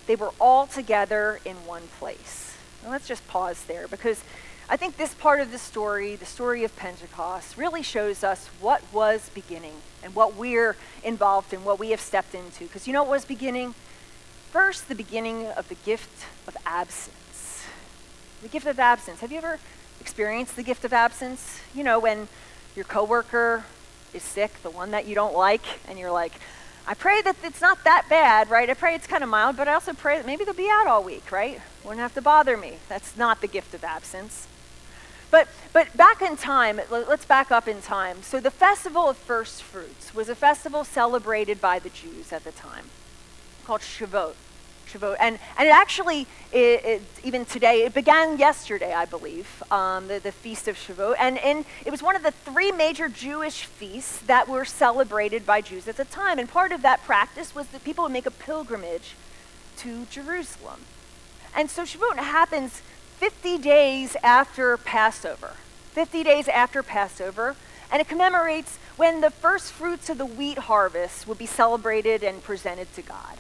they 0.07 0.17
were 0.17 0.33
all 0.41 0.67
together 0.67 1.41
in 1.45 1.67
one 1.67 1.88
place. 1.99 2.48
Now 2.88 2.92
let's 2.92 3.07
just 3.07 3.28
pause 3.28 3.64
there 3.64 3.87
because 3.87 4.25
I 4.66 4.78
think 4.78 4.97
this 4.97 5.12
part 5.12 5.40
of 5.40 5.52
the 5.52 5.59
story, 5.59 6.16
the 6.16 6.25
story 6.25 6.64
of 6.64 6.75
Pentecost, 6.75 7.59
really 7.59 7.83
shows 7.83 8.25
us 8.25 8.47
what 8.62 8.80
was 8.95 9.30
beginning 9.35 9.75
and 10.02 10.14
what 10.14 10.37
we're 10.37 10.75
involved 11.04 11.52
in, 11.52 11.64
what 11.64 11.78
we 11.78 11.90
have 11.90 12.00
stepped 12.00 12.35
into. 12.35 12.64
Because 12.64 12.87
you 12.87 12.95
know 12.95 13.02
what 13.02 13.11
was 13.11 13.26
beginning? 13.26 13.75
First, 14.50 14.88
the 14.88 14.95
beginning 14.95 15.49
of 15.49 15.68
the 15.68 15.75
gift 15.75 16.25
of 16.47 16.57
absence. 16.64 17.66
The 18.40 18.49
gift 18.49 18.66
of 18.66 18.78
absence. 18.78 19.21
Have 19.21 19.33
you 19.33 19.37
ever 19.37 19.59
experienced 20.00 20.57
the 20.57 20.62
gift 20.62 20.83
of 20.83 20.95
absence? 20.95 21.61
You 21.75 21.85
know, 21.85 21.99
when 21.99 22.26
your 22.75 22.87
coworker 22.87 23.66
is 24.14 24.23
sick, 24.23 24.62
the 24.62 24.71
one 24.71 24.92
that 24.92 25.07
you 25.07 25.14
don't 25.14 25.35
like, 25.35 25.66
and 25.87 25.99
you're 25.99 26.11
like, 26.11 26.33
I 26.88 26.95
pray 26.95 27.21
that 27.21 27.37
it's 27.45 27.61
not 27.61 27.85
that 27.85 28.07
bad, 28.09 28.49
right? 28.49 28.71
I 28.71 28.73
pray 28.73 28.95
it's 28.95 29.07
kind 29.07 29.23
of 29.23 29.28
mild, 29.28 29.59
but 29.59 29.68
I 29.68 29.75
also 29.75 29.92
pray 29.92 30.16
that 30.16 30.25
maybe 30.25 30.45
they'll 30.45 30.54
be 30.54 30.71
out 30.71 30.87
all 30.87 31.04
week, 31.04 31.30
right? 31.30 31.61
Wouldn't 31.85 32.00
have 32.00 32.14
to 32.14 32.23
bother 32.23 32.57
me. 32.57 32.78
That's 32.88 33.14
not 33.14 33.42
the 33.42 33.47
gift 33.47 33.75
of 33.75 33.85
absence. 33.85 34.49
But, 35.30 35.49
but 35.75 35.95
back 35.99 36.23
in 36.23 36.38
time, 36.38 36.80
let's 36.90 37.26
back 37.26 37.52
up 37.52 37.68
in 37.68 37.83
time. 37.83 38.23
So 38.23 38.40
the 38.40 38.50
festival 38.50 39.11
of 39.11 39.18
first 39.18 39.62
fruits 39.62 40.14
was 40.14 40.30
a 40.30 40.35
festival 40.35 40.83
celebrated 40.83 41.61
by 41.61 41.78
the 41.78 41.90
Jews 41.90 42.33
at 42.33 42.45
the 42.45 42.52
time 42.52 42.87
called 43.66 43.83
Shavuot. 43.83 44.33
Shavuot. 44.88 45.16
And, 45.21 45.38
and 45.57 45.68
it 45.68 45.73
actually, 45.73 46.26
it, 46.52 46.85
it, 46.85 47.02
even 47.23 47.45
today, 47.45 47.85
it 47.85 47.95
began 47.95 48.38
yesterday, 48.38 48.92
I 48.92 49.04
believe, 49.04 49.62
um, 49.71 50.09
the, 50.09 50.18
the 50.18 50.33
Feast 50.33 50.68
of 50.68 50.76
Shavuot. 50.76 51.16
And, 51.18 51.38
and 51.38 51.64
it 51.85 51.90
was 51.90 52.02
one 52.02 52.16
of 52.16 52.23
the 52.23 52.30
three 52.30 52.73
major 52.73 53.09
Jewish 53.09 53.64
feasts 53.64 54.21
that 54.21 54.49
were 54.49 54.64
celebrated 54.64 55.47
by 55.47 55.61
Jews 55.61 55.88
at 55.88 55.97
the 55.97 56.04
time. 56.04 56.38
And 56.38 56.49
part 56.49 56.73
of 56.73 56.83
that 56.83 57.02
practice 57.04 57.54
was 57.54 57.68
that 57.68 57.85
people 57.85 58.04
would 58.04 58.12
make 58.12 58.26
a 58.26 58.30
pilgrimage 58.30 59.14
to 59.78 60.07
Jerusalem. 60.07 60.80
And 61.54 61.71
so 61.71 61.83
Shavuot 61.83 62.16
happens 62.16 62.83
50 63.18 63.59
days 63.59 64.16
after 64.23 64.76
Passover. 64.76 65.54
50 65.92 66.23
days 66.23 66.49
after 66.49 66.83
Passover. 66.83 67.57
And 67.90 68.00
it 68.00 68.09
commemorates 68.09 68.78
when 68.97 69.21
the 69.21 69.30
first 69.30 69.73
fruits 69.73 70.11
of 70.11 70.18
the 70.18 70.26
wheat 70.26 70.59
harvest 70.59 71.26
would 71.26 71.38
be 71.38 71.47
celebrated 71.47 72.23
and 72.23 72.42
presented 72.42 72.92
to 72.95 73.02
God. 73.02 73.38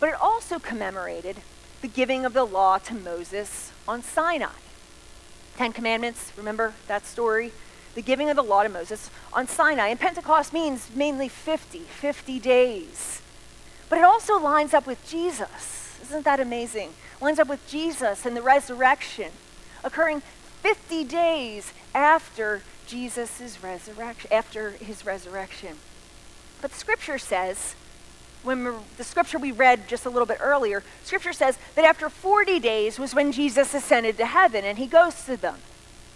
But 0.00 0.08
it 0.08 0.20
also 0.20 0.58
commemorated 0.58 1.36
the 1.82 1.88
giving 1.88 2.24
of 2.24 2.32
the 2.32 2.44
law 2.44 2.78
to 2.78 2.94
Moses 2.94 3.70
on 3.86 4.02
Sinai. 4.02 4.48
Ten 5.56 5.72
Commandments, 5.72 6.32
remember 6.36 6.72
that 6.88 7.06
story? 7.06 7.52
The 7.94 8.02
giving 8.02 8.30
of 8.30 8.36
the 8.36 8.42
law 8.42 8.62
to 8.62 8.68
Moses 8.68 9.10
on 9.32 9.46
Sinai. 9.46 9.88
And 9.88 10.00
Pentecost 10.00 10.52
means 10.52 10.88
mainly 10.94 11.28
50, 11.28 11.80
50 11.80 12.38
days. 12.38 13.20
But 13.88 13.98
it 13.98 14.04
also 14.04 14.38
lines 14.38 14.72
up 14.72 14.86
with 14.86 15.06
Jesus. 15.06 15.98
Isn't 16.02 16.24
that 16.24 16.40
amazing? 16.40 16.94
Lines 17.20 17.38
up 17.38 17.48
with 17.48 17.68
Jesus 17.68 18.24
and 18.24 18.36
the 18.36 18.42
resurrection, 18.42 19.32
occurring 19.84 20.22
50 20.62 21.04
days 21.04 21.72
after 21.94 22.62
Jesus' 22.86 23.62
resurrection, 23.62 24.32
after 24.32 24.70
his 24.70 25.04
resurrection. 25.04 25.76
But 26.62 26.72
scripture 26.72 27.18
says, 27.18 27.74
when 28.42 28.74
the 28.96 29.04
scripture 29.04 29.38
we 29.38 29.52
read 29.52 29.86
just 29.88 30.06
a 30.06 30.10
little 30.10 30.26
bit 30.26 30.38
earlier, 30.40 30.82
scripture 31.04 31.32
says 31.32 31.58
that 31.74 31.84
after 31.84 32.08
40 32.08 32.58
days 32.58 32.98
was 32.98 33.14
when 33.14 33.32
Jesus 33.32 33.74
ascended 33.74 34.16
to 34.16 34.26
heaven 34.26 34.64
and 34.64 34.78
he 34.78 34.86
ghosted 34.86 35.40
them 35.40 35.58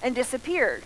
and 0.02 0.14
disappeared. 0.14 0.84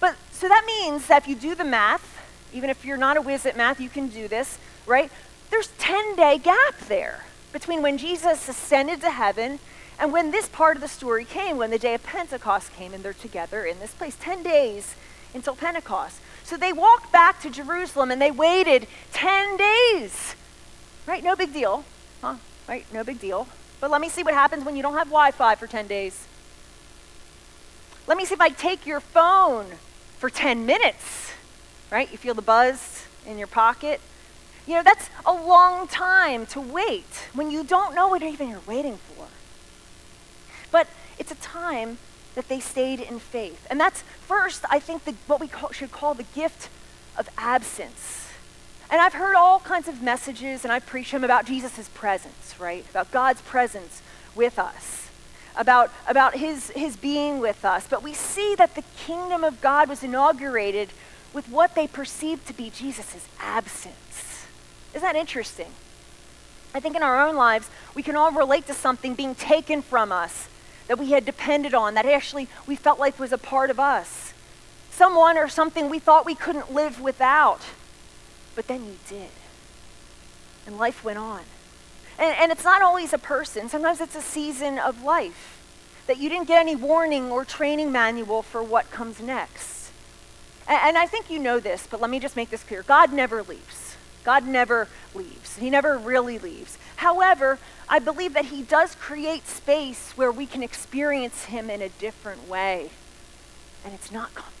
But 0.00 0.16
so 0.30 0.48
that 0.48 0.64
means 0.66 1.06
that 1.06 1.22
if 1.22 1.28
you 1.28 1.34
do 1.34 1.54
the 1.54 1.64
math, 1.64 2.20
even 2.52 2.70
if 2.70 2.84
you're 2.84 2.96
not 2.96 3.16
a 3.16 3.22
whiz 3.22 3.44
at 3.46 3.56
math, 3.56 3.80
you 3.80 3.88
can 3.88 4.08
do 4.08 4.28
this, 4.28 4.58
right? 4.86 5.10
There's 5.50 5.68
10 5.78 6.16
day 6.16 6.38
gap 6.38 6.78
there 6.88 7.24
between 7.52 7.82
when 7.82 7.98
Jesus 7.98 8.48
ascended 8.48 9.00
to 9.02 9.10
heaven 9.10 9.58
and 9.98 10.12
when 10.12 10.30
this 10.30 10.48
part 10.48 10.76
of 10.76 10.82
the 10.82 10.88
story 10.88 11.24
came, 11.24 11.56
when 11.56 11.70
the 11.70 11.78
day 11.78 11.94
of 11.94 12.02
Pentecost 12.02 12.72
came 12.74 12.92
and 12.92 13.02
they're 13.02 13.14
together 13.14 13.64
in 13.64 13.78
this 13.78 13.92
place, 13.92 14.16
10 14.20 14.42
days 14.42 14.94
until 15.34 15.54
Pentecost. 15.54 16.20
So 16.44 16.56
they 16.56 16.72
walked 16.72 17.12
back 17.12 17.40
to 17.42 17.50
Jerusalem 17.50 18.10
and 18.10 18.20
they 18.20 18.30
waited 18.30 18.86
10 19.12 19.56
days. 19.56 20.34
Right? 21.06 21.22
No 21.22 21.36
big 21.36 21.52
deal. 21.52 21.84
Huh? 22.20 22.36
Right? 22.68 22.84
No 22.92 23.04
big 23.04 23.20
deal. 23.20 23.46
But 23.80 23.90
let 23.90 24.00
me 24.00 24.08
see 24.08 24.22
what 24.22 24.34
happens 24.34 24.64
when 24.64 24.76
you 24.76 24.82
don't 24.82 24.94
have 24.94 25.08
Wi 25.08 25.30
Fi 25.30 25.54
for 25.54 25.66
10 25.66 25.86
days. 25.86 26.26
Let 28.06 28.16
me 28.16 28.24
see 28.24 28.34
if 28.34 28.40
I 28.40 28.48
take 28.48 28.86
your 28.86 29.00
phone 29.00 29.66
for 30.18 30.30
10 30.30 30.66
minutes. 30.66 31.32
Right? 31.90 32.10
You 32.10 32.18
feel 32.18 32.34
the 32.34 32.42
buzz 32.42 33.06
in 33.26 33.38
your 33.38 33.46
pocket. 33.46 34.00
You 34.66 34.74
know, 34.74 34.82
that's 34.82 35.08
a 35.24 35.32
long 35.32 35.86
time 35.86 36.46
to 36.46 36.60
wait 36.60 37.28
when 37.34 37.50
you 37.50 37.62
don't 37.62 37.94
know 37.94 38.08
what 38.08 38.22
even 38.22 38.48
you're 38.48 38.60
waiting 38.66 38.96
for. 38.96 39.26
But 40.72 40.88
it's 41.18 41.30
a 41.30 41.36
time 41.36 41.98
that 42.34 42.48
they 42.48 42.60
stayed 42.60 43.00
in 43.00 43.18
faith. 43.18 43.66
And 43.70 43.78
that's 43.80 44.02
first, 44.02 44.64
I 44.68 44.80
think, 44.80 45.04
the, 45.04 45.14
what 45.26 45.40
we 45.40 45.48
call, 45.48 45.70
should 45.70 45.92
call 45.92 46.14
the 46.14 46.24
gift 46.34 46.68
of 47.16 47.28
absence. 47.38 48.25
And 48.90 49.00
I've 49.00 49.14
heard 49.14 49.34
all 49.34 49.60
kinds 49.60 49.88
of 49.88 50.02
messages, 50.02 50.64
and 50.64 50.72
I 50.72 50.78
preach 50.78 51.10
them 51.10 51.24
about 51.24 51.46
Jesus' 51.46 51.88
presence, 51.88 52.54
right? 52.58 52.88
About 52.90 53.10
God's 53.10 53.40
presence 53.42 54.00
with 54.34 54.58
us, 54.58 55.08
about, 55.56 55.90
about 56.06 56.36
his, 56.36 56.70
his 56.70 56.96
being 56.96 57.40
with 57.40 57.64
us. 57.64 57.86
But 57.88 58.02
we 58.02 58.14
see 58.14 58.54
that 58.54 58.74
the 58.74 58.84
kingdom 58.96 59.42
of 59.42 59.60
God 59.60 59.88
was 59.88 60.02
inaugurated 60.02 60.90
with 61.32 61.48
what 61.48 61.74
they 61.74 61.86
perceived 61.86 62.46
to 62.46 62.54
be 62.54 62.70
Jesus' 62.70 63.26
absence. 63.40 64.46
Isn't 64.94 65.02
that 65.02 65.16
interesting? 65.16 65.72
I 66.74 66.80
think 66.80 66.94
in 66.94 67.02
our 67.02 67.26
own 67.26 67.36
lives, 67.36 67.70
we 67.94 68.02
can 68.02 68.16
all 68.16 68.30
relate 68.30 68.66
to 68.66 68.74
something 68.74 69.14
being 69.14 69.34
taken 69.34 69.82
from 69.82 70.12
us 70.12 70.48
that 70.88 70.98
we 70.98 71.10
had 71.10 71.24
depended 71.24 71.74
on, 71.74 71.94
that 71.94 72.06
actually 72.06 72.48
we 72.66 72.76
felt 72.76 72.98
like 73.00 73.18
was 73.18 73.32
a 73.32 73.38
part 73.38 73.70
of 73.70 73.80
us. 73.80 74.32
Someone 74.90 75.36
or 75.36 75.48
something 75.48 75.90
we 75.90 75.98
thought 75.98 76.24
we 76.24 76.34
couldn't 76.34 76.72
live 76.72 77.00
without. 77.00 77.60
But 78.56 78.66
then 78.66 78.84
you 78.84 78.96
did. 79.08 79.30
And 80.66 80.76
life 80.76 81.04
went 81.04 81.18
on. 81.18 81.42
And, 82.18 82.34
and 82.36 82.50
it's 82.50 82.64
not 82.64 82.82
always 82.82 83.12
a 83.12 83.18
person, 83.18 83.68
sometimes 83.68 84.00
it's 84.00 84.16
a 84.16 84.22
season 84.22 84.78
of 84.78 85.04
life 85.04 85.52
that 86.06 86.18
you 86.18 86.28
didn't 86.28 86.48
get 86.48 86.60
any 86.60 86.76
warning 86.76 87.30
or 87.30 87.44
training 87.44 87.92
manual 87.92 88.42
for 88.42 88.62
what 88.62 88.90
comes 88.90 89.20
next. 89.20 89.90
And, 90.68 90.80
and 90.82 90.98
I 90.98 91.06
think 91.06 91.30
you 91.30 91.38
know 91.38 91.60
this, 91.60 91.86
but 91.88 92.00
let 92.00 92.10
me 92.10 92.18
just 92.18 92.36
make 92.36 92.50
this 92.50 92.64
clear 92.64 92.82
God 92.82 93.12
never 93.12 93.42
leaves. 93.42 93.96
God 94.24 94.46
never 94.46 94.88
leaves. 95.14 95.56
He 95.56 95.70
never 95.70 95.96
really 95.96 96.38
leaves. 96.38 96.78
However, 96.96 97.58
I 97.88 98.00
believe 98.00 98.32
that 98.34 98.46
He 98.46 98.62
does 98.62 98.94
create 98.96 99.46
space 99.46 100.12
where 100.16 100.32
we 100.32 100.46
can 100.46 100.62
experience 100.62 101.44
Him 101.44 101.70
in 101.70 101.80
a 101.80 101.88
different 101.88 102.48
way. 102.48 102.90
And 103.84 103.94
it's 103.94 104.10
not 104.10 104.34
comfortable. 104.34 104.55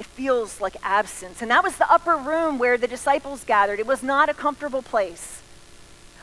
It 0.00 0.06
feels 0.06 0.62
like 0.62 0.78
absence. 0.82 1.42
And 1.42 1.50
that 1.50 1.62
was 1.62 1.76
the 1.76 1.92
upper 1.92 2.16
room 2.16 2.58
where 2.58 2.78
the 2.78 2.88
disciples 2.88 3.44
gathered. 3.44 3.78
It 3.78 3.86
was 3.86 4.02
not 4.02 4.30
a 4.30 4.34
comfortable 4.34 4.80
place. 4.80 5.42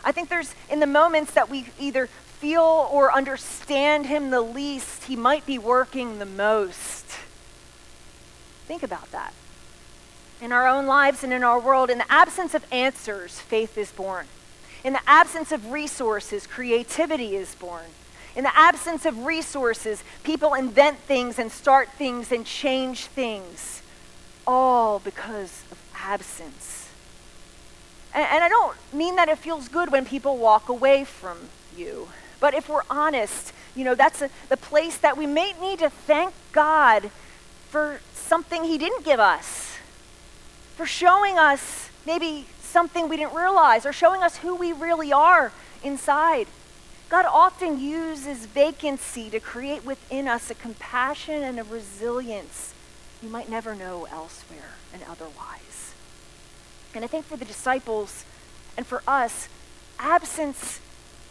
I 0.03 0.12
think 0.12 0.29
there's, 0.29 0.55
in 0.67 0.79
the 0.79 0.88
moments 0.88 1.31
that 1.34 1.48
we 1.48 1.67
either 1.79 2.07
feel 2.07 2.89
or 2.91 3.13
understand 3.13 4.07
Him 4.07 4.31
the 4.31 4.41
least, 4.41 5.03
He 5.03 5.15
might 5.15 5.46
be 5.46 5.60
working 5.60 6.17
the 6.17 6.25
most. 6.25 7.05
Think 8.65 8.81
about 8.81 9.12
that. 9.12 9.31
In 10.41 10.51
our 10.51 10.67
own 10.67 10.88
lives 10.88 11.24
and 11.24 11.31
in 11.31 11.43
our 11.43 11.60
world, 11.60 11.91
in 11.91 12.00
the 12.00 12.12
absence 12.12 12.55
of 12.55 12.65
answers, 12.72 13.39
faith 13.39 13.77
is 13.77 13.91
born. 13.91 14.25
In 14.84 14.93
the 14.93 15.07
absence 15.07 15.51
of 15.51 15.72
resources, 15.72 16.48
creativity 16.48 17.36
is 17.36 17.53
born. 17.53 17.86
In 18.38 18.44
the 18.44 18.56
absence 18.56 19.08
of 19.08 19.25
resources, 19.25 20.03
people 20.24 20.53
invent 20.53 21.00
things 21.00 21.39
and 21.39 21.51
start 21.51 21.89
things 21.94 22.32
and 22.32 22.46
change 22.46 23.08
things, 23.08 23.82
all 24.46 25.00
because 25.00 25.63
of 25.72 25.79
absence. 25.96 26.89
And, 28.13 28.27
and, 28.32 28.44
I 28.44 28.48
don't 28.48 28.77
mean 28.94 29.15
that 29.15 29.27
it 29.27 29.39
feels 29.39 29.67
good 29.67 29.91
when 29.91 30.06
people 30.06 30.38
walk 30.38 30.70
away 30.70 31.03
from 31.03 31.50
you, 31.75 32.10
but 32.39 32.53
if 32.53 32.70
we're 32.70 32.84
honest, 32.91 33.53
you 33.75 33.84
know, 33.84 33.96
that's 33.96 34.22
a, 34.22 34.29
the 34.50 34.58
place 34.58 35.00
that 35.00 35.17
we 35.17 35.25
may 35.25 35.53
need 35.60 35.79
to 35.79 35.89
thank 35.89 36.32
God 36.51 37.10
for 37.70 38.01
something 38.13 38.65
He 38.65 38.77
didn't 38.77 39.03
give 39.03 39.20
us, 39.20 39.77
for 40.75 40.86
showing 40.86 41.39
us 41.39 41.89
maybe 42.06 42.46
something 42.62 43.10
we 43.10 43.17
didn't 43.17 43.34
realize 43.34 43.84
or 43.84 43.91
showing 43.91 44.22
us 44.22 44.38
who 44.38 44.56
we 44.56 44.74
really 44.74 45.12
are 45.12 45.51
inside. 45.84 46.46
God 47.09 47.25
often 47.25 47.79
uses 47.79 48.45
vacancy 48.45 49.29
to 49.29 49.39
create 49.39 49.85
within 49.85 50.27
us 50.27 50.51
a 50.51 50.55
compassion 50.55 51.41
and 51.41 51.59
a 51.59 51.63
resilience 51.63 52.73
you 53.23 53.29
might 53.29 53.49
never 53.49 53.73
know 53.73 54.07
elsewhere 54.11 54.75
and 54.93 55.01
otherwise. 55.03 55.93
And 56.93 57.03
I 57.03 57.07
think 57.07 57.25
for 57.25 57.37
the 57.37 57.45
disciples 57.45 58.25
and 58.75 58.85
for 58.85 59.01
us, 59.07 59.47
absence 59.99 60.79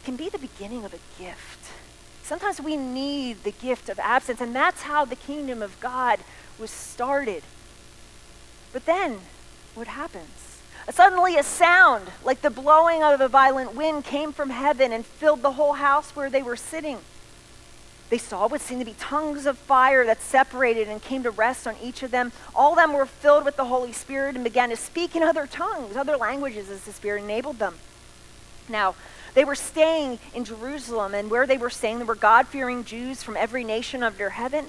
can 0.05 0.17
be 0.17 0.29
the 0.29 0.39
beginning 0.39 0.85
of 0.85 0.95
a 0.95 1.23
gift. 1.23 1.71
Sometimes 2.23 2.61
we 2.61 2.77
need 2.77 3.45
the 3.45 3.53
gift 3.53 3.89
of 3.89 3.99
absence, 3.99 4.41
and 4.41 4.55
that's 4.55 4.83
how 4.83 5.05
the 5.05 5.15
kingdom 5.15 5.63
of 5.63 5.79
God 5.81 6.21
was 6.59 6.71
started. 6.71 7.43
But 8.73 8.87
then, 8.87 9.21
what 9.75 9.87
happens? 9.87 10.56
Suddenly, 10.91 11.37
a 11.37 11.43
sound 11.43 12.07
like 12.25 12.43
the 12.43 12.51
blowing 12.51 13.03
of 13.03 13.21
a 13.21 13.29
violent 13.29 13.75
wind 13.75 14.05
came 14.05 14.33
from 14.33 14.51
heaven 14.51 14.93
and 14.93 15.05
filled 15.05 15.43
the 15.43 15.53
whole 15.53 15.75
house 15.75 16.15
where 16.15 16.31
they 16.31 16.43
were 16.43 16.57
sitting. 16.57 16.99
They 18.09 18.19
saw 18.19 18.47
what 18.47 18.61
seemed 18.61 18.81
to 18.83 18.85
be 18.85 18.95
tongues 18.99 19.47
of 19.47 19.59
fire 19.59 20.07
that 20.07 20.23
separated 20.23 20.87
and 20.87 21.03
came 21.03 21.25
to 21.25 21.31
rest 21.31 21.67
on 21.67 21.75
each 21.83 22.05
of 22.05 22.13
them. 22.13 22.31
All 22.55 22.73
of 22.73 22.77
them 22.77 22.93
were 22.93 23.05
filled 23.05 23.45
with 23.45 23.57
the 23.57 23.65
Holy 23.65 23.93
Spirit 23.93 24.37
and 24.37 24.45
began 24.45 24.69
to 24.71 24.77
speak 24.77 25.17
in 25.17 25.25
other 25.25 25.47
tongues, 25.47 25.97
other 25.97 26.17
languages, 26.17 26.71
as 26.71 26.83
the 26.83 26.93
Spirit 26.93 27.25
enabled 27.25 27.59
them. 27.59 27.75
Now, 28.69 28.95
they 29.35 29.45
were 29.45 29.57
staying 29.57 30.21
in 30.35 30.45
Jerusalem, 30.45 31.15
and 31.15 31.31
where 31.31 31.47
they 31.47 31.59
were 31.59 31.69
staying, 31.69 31.99
there 31.99 32.07
were 32.07 32.15
God 32.15 32.47
fearing 32.47 32.85
Jews 32.85 33.25
from 33.25 33.37
every 33.37 33.65
nation 33.65 34.05
under 34.05 34.31
heaven. 34.31 34.67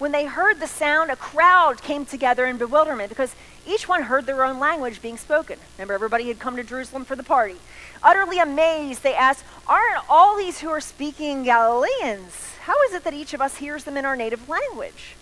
When 0.00 0.12
they 0.12 0.24
heard 0.24 0.60
the 0.60 0.66
sound, 0.66 1.10
a 1.10 1.16
crowd 1.16 1.82
came 1.82 2.06
together 2.06 2.46
in 2.46 2.56
bewilderment 2.56 3.10
because 3.10 3.34
each 3.66 3.86
one 3.86 4.04
heard 4.04 4.24
their 4.24 4.42
own 4.42 4.58
language 4.58 5.02
being 5.02 5.18
spoken. 5.18 5.58
Remember, 5.76 5.92
everybody 5.92 6.28
had 6.28 6.38
come 6.38 6.56
to 6.56 6.64
Jerusalem 6.64 7.04
for 7.04 7.16
the 7.16 7.22
party. 7.22 7.56
Utterly 8.02 8.38
amazed, 8.38 9.02
they 9.02 9.14
asked, 9.14 9.44
Aren't 9.66 10.08
all 10.08 10.38
these 10.38 10.60
who 10.60 10.70
are 10.70 10.80
speaking 10.80 11.42
Galileans? 11.42 12.54
How 12.62 12.82
is 12.84 12.94
it 12.94 13.04
that 13.04 13.12
each 13.12 13.34
of 13.34 13.42
us 13.42 13.58
hears 13.58 13.84
them 13.84 13.98
in 13.98 14.06
our 14.06 14.16
native 14.16 14.48
language? 14.48 15.16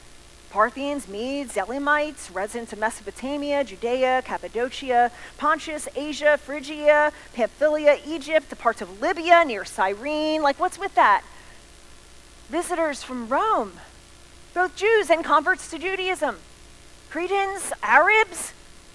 Parthians, 0.51 1.09
Medes, 1.09 1.57
Elamites, 1.57 2.31
residents 2.31 2.73
of 2.73 2.79
Mesopotamia, 2.79 3.65
Judea, 3.65 4.23
Cappadocia, 4.25 5.11
Pontus, 5.39 5.89
Asia, 5.97 6.39
Phrygia, 6.39 7.13
Pamphylia, 7.33 7.99
Egypt, 8.07 8.49
the 8.49 8.55
parts 8.55 8.81
of 8.81 9.01
Libya 9.01 9.45
near 9.45 9.65
Cyrene. 9.65 10.41
Like, 10.41 10.61
what's 10.61 10.79
with 10.79 10.95
that? 10.95 11.25
Visitors 12.49 13.03
from 13.03 13.29
Rome 13.29 13.81
both 14.55 14.77
Jews 14.77 15.11
and 15.11 15.25
converts 15.25 15.71
to 15.71 15.79
Judaism. 15.79 16.37
Cretans, 17.11 17.73
Arabs, 17.83 18.53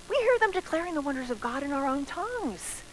we 0.09 0.15
hear 0.17 0.37
them 0.39 0.51
declaring 0.51 0.93
the 0.93 1.01
wonders 1.01 1.29
of 1.29 1.41
God 1.41 1.63
in 1.63 1.71
our 1.71 1.87
own 1.87 2.05
tongues. 2.05 2.83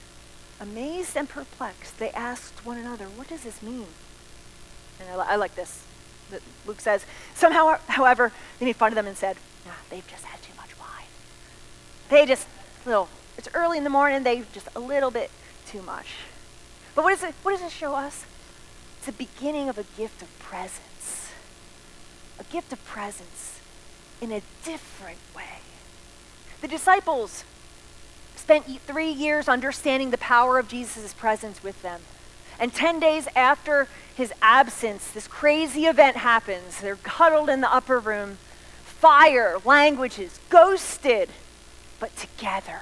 Amazed 0.60 1.16
and 1.16 1.28
perplexed, 1.28 1.98
they 1.98 2.10
asked 2.10 2.64
one 2.64 2.78
another, 2.78 3.06
What 3.06 3.28
does 3.28 3.42
this 3.42 3.62
mean? 3.62 3.86
And 5.00 5.20
I, 5.20 5.32
I 5.32 5.36
like 5.36 5.54
this. 5.54 5.84
Luke 6.66 6.80
says, 6.80 7.04
Somehow, 7.34 7.78
however, 7.88 8.32
they 8.58 8.66
made 8.66 8.76
fun 8.76 8.92
of 8.92 8.96
them 8.96 9.06
and 9.06 9.16
said, 9.16 9.36
Nah, 9.66 9.72
they've 9.88 10.06
just 10.06 10.24
had 10.24 10.40
too 10.42 10.52
much 10.56 10.78
wine. 10.78 11.06
They 12.08 12.26
just, 12.26 12.46
little, 12.84 13.08
it's 13.36 13.48
early 13.54 13.78
in 13.78 13.84
the 13.84 13.90
morning, 13.90 14.22
they 14.22 14.42
just 14.52 14.68
a 14.76 14.80
little 14.80 15.10
bit 15.10 15.30
too 15.66 15.82
much. 15.82 16.06
But 16.94 17.04
what, 17.04 17.12
is 17.12 17.22
it, 17.22 17.34
what 17.42 17.52
does 17.52 17.62
it 17.62 17.72
show 17.72 17.94
us? 17.94 18.24
It's 18.98 19.06
the 19.06 19.12
beginning 19.12 19.68
of 19.68 19.78
a 19.78 19.84
gift 19.96 20.22
of 20.22 20.38
presence. 20.38 20.89
A 22.40 22.44
gift 22.52 22.72
of 22.72 22.82
presence 22.86 23.60
in 24.20 24.32
a 24.32 24.40
different 24.64 25.18
way. 25.36 25.60
The 26.62 26.68
disciples 26.68 27.44
spent 28.34 28.64
three 28.80 29.10
years 29.10 29.48
understanding 29.48 30.10
the 30.10 30.18
power 30.18 30.58
of 30.58 30.66
Jesus' 30.66 31.12
presence 31.12 31.62
with 31.62 31.82
them. 31.82 32.00
And 32.58 32.74
10 32.74 32.98
days 32.98 33.28
after 33.36 33.88
his 34.14 34.32
absence, 34.42 35.10
this 35.10 35.28
crazy 35.28 35.86
event 35.86 36.16
happens. 36.16 36.80
They're 36.80 36.98
huddled 37.04 37.48
in 37.48 37.60
the 37.60 37.72
upper 37.72 37.98
room. 37.98 38.38
Fire, 38.84 39.58
languages, 39.64 40.40
ghosted, 40.50 41.30
but 41.98 42.14
together. 42.16 42.80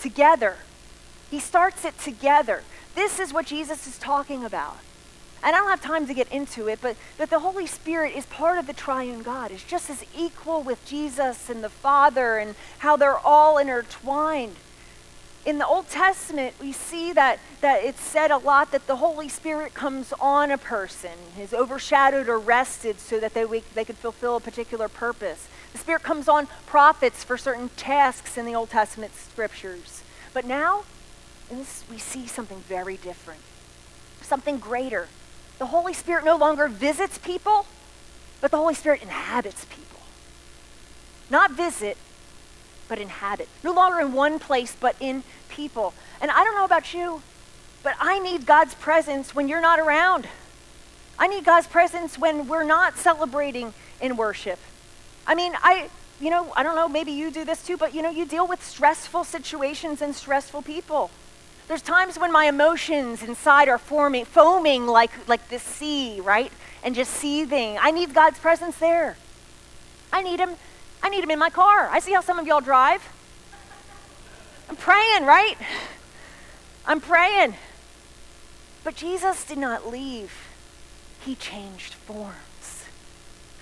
Together. 0.00 0.56
He 1.30 1.40
starts 1.40 1.84
it 1.84 1.98
together. 1.98 2.62
This 2.94 3.18
is 3.18 3.32
what 3.32 3.46
Jesus 3.46 3.86
is 3.86 3.98
talking 3.98 4.44
about. 4.44 4.78
And 5.42 5.54
I 5.54 5.58
don't 5.58 5.70
have 5.70 5.82
time 5.82 6.06
to 6.06 6.14
get 6.14 6.30
into 6.32 6.68
it, 6.68 6.80
but 6.80 6.96
that 7.16 7.30
the 7.30 7.38
Holy 7.38 7.66
Spirit 7.66 8.14
is 8.16 8.26
part 8.26 8.58
of 8.58 8.66
the 8.66 8.72
triune 8.72 9.22
God. 9.22 9.50
It's 9.50 9.64
just 9.64 9.88
as 9.90 10.04
equal 10.16 10.62
with 10.62 10.84
Jesus 10.84 11.48
and 11.48 11.62
the 11.62 11.68
Father 11.68 12.38
and 12.38 12.54
how 12.78 12.96
they're 12.96 13.18
all 13.18 13.58
intertwined 13.58 14.56
in 15.48 15.56
the 15.56 15.66
Old 15.66 15.88
Testament, 15.88 16.54
we 16.60 16.72
see 16.72 17.10
that, 17.14 17.38
that 17.62 17.82
it's 17.82 18.02
said 18.02 18.30
a 18.30 18.36
lot 18.36 18.70
that 18.72 18.86
the 18.86 18.96
Holy 18.96 19.30
Spirit 19.30 19.72
comes 19.72 20.12
on 20.20 20.50
a 20.50 20.58
person, 20.58 21.12
is 21.40 21.54
overshadowed 21.54 22.28
or 22.28 22.38
rested 22.38 23.00
so 23.00 23.18
that 23.18 23.32
they, 23.32 23.44
they 23.74 23.84
could 23.84 23.96
fulfill 23.96 24.36
a 24.36 24.40
particular 24.40 24.88
purpose. 24.88 25.48
The 25.72 25.78
Spirit 25.78 26.02
comes 26.02 26.28
on 26.28 26.48
prophets 26.66 27.24
for 27.24 27.38
certain 27.38 27.70
tasks 27.76 28.36
in 28.36 28.44
the 28.44 28.54
Old 28.54 28.68
Testament 28.68 29.14
scriptures. 29.14 30.02
But 30.34 30.44
now, 30.44 30.84
this, 31.48 31.82
we 31.90 31.96
see 31.96 32.26
something 32.26 32.58
very 32.68 32.98
different, 32.98 33.40
something 34.20 34.58
greater. 34.58 35.08
The 35.58 35.66
Holy 35.66 35.92
Spirit 35.92 36.24
no 36.24 36.36
longer 36.36 36.68
visits 36.68 37.18
people, 37.18 37.66
but 38.40 38.50
the 38.50 38.56
Holy 38.56 38.74
Spirit 38.74 39.02
inhabits 39.02 39.64
people. 39.64 40.00
Not 41.30 41.50
visit, 41.50 41.96
but 42.88 42.98
inhabit. 42.98 43.48
No 43.62 43.72
longer 43.72 44.00
in 44.00 44.12
one 44.12 44.38
place, 44.38 44.76
but 44.78 44.96
in 45.00 45.24
people. 45.48 45.94
And 46.20 46.30
I 46.30 46.44
don't 46.44 46.54
know 46.54 46.64
about 46.64 46.94
you, 46.94 47.22
but 47.82 47.94
I 48.00 48.18
need 48.18 48.46
God's 48.46 48.74
presence 48.74 49.34
when 49.34 49.48
you're 49.48 49.60
not 49.60 49.78
around. 49.78 50.28
I 51.18 51.26
need 51.26 51.44
God's 51.44 51.66
presence 51.66 52.18
when 52.18 52.46
we're 52.46 52.64
not 52.64 52.96
celebrating 52.96 53.74
in 54.00 54.16
worship. 54.16 54.58
I 55.26 55.34
mean, 55.34 55.54
I, 55.62 55.90
you 56.20 56.30
know, 56.30 56.52
I 56.56 56.62
don't 56.62 56.76
know, 56.76 56.88
maybe 56.88 57.12
you 57.12 57.30
do 57.30 57.44
this 57.44 57.64
too, 57.66 57.76
but 57.76 57.94
you 57.94 58.02
know, 58.02 58.10
you 58.10 58.24
deal 58.24 58.46
with 58.46 58.64
stressful 58.64 59.24
situations 59.24 60.00
and 60.00 60.14
stressful 60.14 60.62
people. 60.62 61.10
There's 61.68 61.82
times 61.82 62.18
when 62.18 62.32
my 62.32 62.46
emotions 62.46 63.22
inside 63.22 63.68
are 63.68 63.78
forming, 63.78 64.24
foaming 64.24 64.86
like, 64.86 65.10
like 65.28 65.48
the 65.48 65.58
sea, 65.58 66.20
right? 66.20 66.50
And 66.82 66.94
just 66.94 67.12
seething. 67.12 67.76
I 67.78 67.90
need 67.90 68.14
God's 68.14 68.38
presence 68.38 68.78
there. 68.78 69.16
I 70.12 70.22
need 70.22 70.40
Him 70.40 70.56
I 71.02 71.10
need 71.10 71.22
Him 71.22 71.30
in 71.30 71.38
my 71.38 71.50
car. 71.50 71.88
I 71.90 72.00
see 72.00 72.12
how 72.12 72.20
some 72.20 72.38
of 72.38 72.46
y'all 72.46 72.60
drive. 72.60 73.06
I'm 74.68 74.76
praying, 74.76 75.24
right? 75.24 75.56
I'm 76.86 77.00
praying. 77.00 77.54
But 78.82 78.96
Jesus 78.96 79.44
did 79.44 79.58
not 79.58 79.88
leave, 79.88 80.32
He 81.20 81.34
changed 81.34 81.94
forms. 81.94 82.84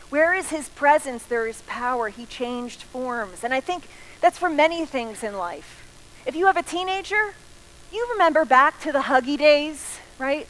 Where 0.09 0.33
is 0.33 0.51
His 0.51 0.69
presence, 0.69 1.25
there 1.25 1.47
is 1.47 1.63
power. 1.67 2.09
He 2.09 2.25
changed 2.27 2.83
forms. 2.83 3.43
And 3.43 3.53
I 3.53 3.61
think 3.61 3.89
that's 4.21 4.39
for 4.39 4.49
many 4.49 4.87
things 4.87 5.23
in 5.23 5.37
life. 5.37 5.83
If 6.25 6.35
you 6.35 6.47
have 6.47 6.57
a 6.57 6.63
teenager, 6.63 7.35
you 7.93 8.09
remember 8.13 8.45
back 8.45 8.81
to 8.81 8.93
the 8.93 9.01
huggy 9.01 9.39
days, 9.39 9.99
right? 10.19 10.49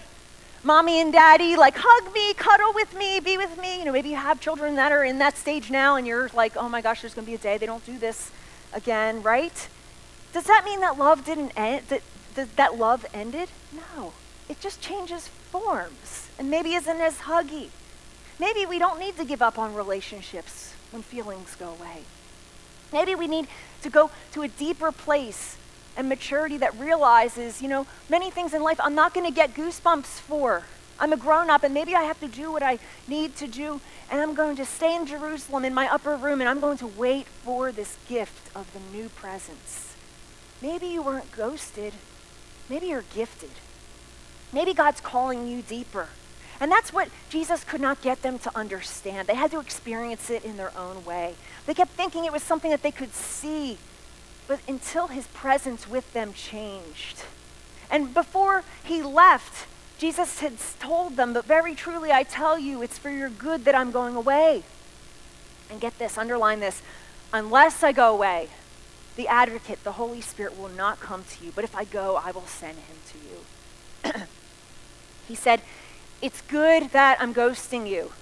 mommy 0.66 1.00
and 1.00 1.12
daddy, 1.12 1.54
like 1.54 1.76
hug 1.78 2.12
me, 2.12 2.34
cuddle 2.34 2.72
with 2.74 2.92
me, 2.98 3.20
be 3.20 3.38
with 3.38 3.56
me. 3.58 3.78
You 3.78 3.84
know, 3.84 3.92
maybe 3.92 4.10
you 4.10 4.16
have 4.16 4.40
children 4.40 4.74
that 4.74 4.90
are 4.90 5.04
in 5.04 5.18
that 5.18 5.38
stage 5.38 5.70
now 5.70 5.94
and 5.94 6.06
you're 6.06 6.28
like, 6.34 6.56
oh 6.56 6.68
my 6.68 6.82
gosh, 6.82 7.00
there's 7.00 7.14
going 7.14 7.24
to 7.24 7.30
be 7.30 7.36
a 7.36 7.38
day 7.38 7.56
they 7.56 7.66
don't 7.66 7.86
do 7.86 7.96
this 7.96 8.32
again, 8.72 9.22
right? 9.22 9.68
Does 10.32 10.44
that 10.44 10.64
mean 10.64 10.80
that 10.80 10.98
love 10.98 11.24
didn't 11.24 11.52
end, 11.56 11.86
that, 11.86 12.02
that, 12.34 12.56
that 12.56 12.76
love 12.76 13.06
ended? 13.14 13.48
No. 13.72 14.12
It 14.48 14.60
just 14.60 14.80
changes 14.80 15.28
forms 15.28 16.28
and 16.38 16.50
maybe 16.50 16.74
isn't 16.74 17.00
as 17.00 17.18
huggy. 17.18 17.68
Maybe 18.38 18.66
we 18.66 18.78
don't 18.78 18.98
need 18.98 19.16
to 19.16 19.24
give 19.24 19.40
up 19.40 19.58
on 19.58 19.72
relationships 19.72 20.74
when 20.90 21.02
feelings 21.02 21.54
go 21.54 21.68
away. 21.68 22.02
Maybe 22.92 23.14
we 23.14 23.28
need 23.28 23.46
to 23.82 23.88
go 23.88 24.10
to 24.32 24.42
a 24.42 24.48
deeper 24.48 24.90
place 24.90 25.56
and 25.96 26.08
maturity 26.08 26.58
that 26.58 26.78
realizes, 26.78 27.62
you 27.62 27.68
know, 27.68 27.86
many 28.08 28.30
things 28.30 28.54
in 28.54 28.62
life 28.62 28.78
I'm 28.82 28.94
not 28.94 29.14
going 29.14 29.26
to 29.26 29.32
get 29.32 29.54
goosebumps 29.54 30.20
for. 30.20 30.64
I'm 30.98 31.12
a 31.12 31.16
grown 31.16 31.50
up 31.50 31.62
and 31.62 31.74
maybe 31.74 31.94
I 31.94 32.02
have 32.02 32.20
to 32.20 32.28
do 32.28 32.50
what 32.50 32.62
I 32.62 32.78
need 33.06 33.36
to 33.36 33.46
do 33.46 33.80
and 34.10 34.20
I'm 34.20 34.34
going 34.34 34.56
to 34.56 34.64
stay 34.64 34.94
in 34.94 35.06
Jerusalem 35.06 35.64
in 35.64 35.74
my 35.74 35.92
upper 35.92 36.16
room 36.16 36.40
and 36.40 36.48
I'm 36.48 36.60
going 36.60 36.78
to 36.78 36.86
wait 36.86 37.26
for 37.26 37.70
this 37.70 37.98
gift 38.08 38.54
of 38.56 38.72
the 38.72 38.80
new 38.96 39.08
presence. 39.10 39.94
Maybe 40.62 40.86
you 40.86 41.02
weren't 41.02 41.32
ghosted. 41.32 41.92
Maybe 42.70 42.86
you're 42.86 43.04
gifted. 43.14 43.50
Maybe 44.52 44.72
God's 44.72 45.00
calling 45.00 45.46
you 45.46 45.60
deeper. 45.60 46.08
And 46.58 46.72
that's 46.72 46.92
what 46.92 47.08
Jesus 47.28 47.64
could 47.64 47.82
not 47.82 48.00
get 48.00 48.22
them 48.22 48.38
to 48.38 48.56
understand. 48.56 49.28
They 49.28 49.34
had 49.34 49.50
to 49.50 49.60
experience 49.60 50.30
it 50.30 50.44
in 50.44 50.56
their 50.56 50.76
own 50.76 51.04
way. 51.04 51.34
They 51.66 51.74
kept 51.74 51.90
thinking 51.90 52.24
it 52.24 52.32
was 52.32 52.42
something 52.42 52.70
that 52.70 52.82
they 52.82 52.90
could 52.90 53.12
see 53.12 53.76
but 54.46 54.60
until 54.68 55.08
his 55.08 55.26
presence 55.28 55.88
with 55.88 56.12
them 56.12 56.32
changed. 56.32 57.24
And 57.90 58.12
before 58.12 58.64
he 58.84 59.02
left, 59.02 59.66
Jesus 59.98 60.40
had 60.40 60.54
told 60.78 61.16
them, 61.16 61.32
But 61.32 61.44
very 61.44 61.74
truly 61.74 62.12
I 62.12 62.22
tell 62.22 62.58
you, 62.58 62.82
it's 62.82 62.98
for 62.98 63.10
your 63.10 63.30
good 63.30 63.64
that 63.64 63.74
I'm 63.74 63.90
going 63.90 64.14
away. 64.14 64.62
And 65.70 65.80
get 65.80 65.98
this, 65.98 66.18
underline 66.18 66.60
this. 66.60 66.82
Unless 67.32 67.82
I 67.82 67.92
go 67.92 68.12
away, 68.14 68.48
the 69.16 69.26
advocate, 69.26 69.82
the 69.82 69.92
Holy 69.92 70.20
Spirit, 70.20 70.58
will 70.58 70.68
not 70.68 71.00
come 71.00 71.24
to 71.24 71.44
you. 71.44 71.52
But 71.54 71.64
if 71.64 71.74
I 71.74 71.84
go, 71.84 72.20
I 72.22 72.30
will 72.30 72.46
send 72.46 72.78
him 72.78 72.96
to 73.12 74.12
you. 74.18 74.22
he 75.28 75.34
said, 75.34 75.62
It's 76.20 76.42
good 76.42 76.90
that 76.90 77.16
I'm 77.20 77.34
ghosting 77.34 77.88
you. 77.88 78.12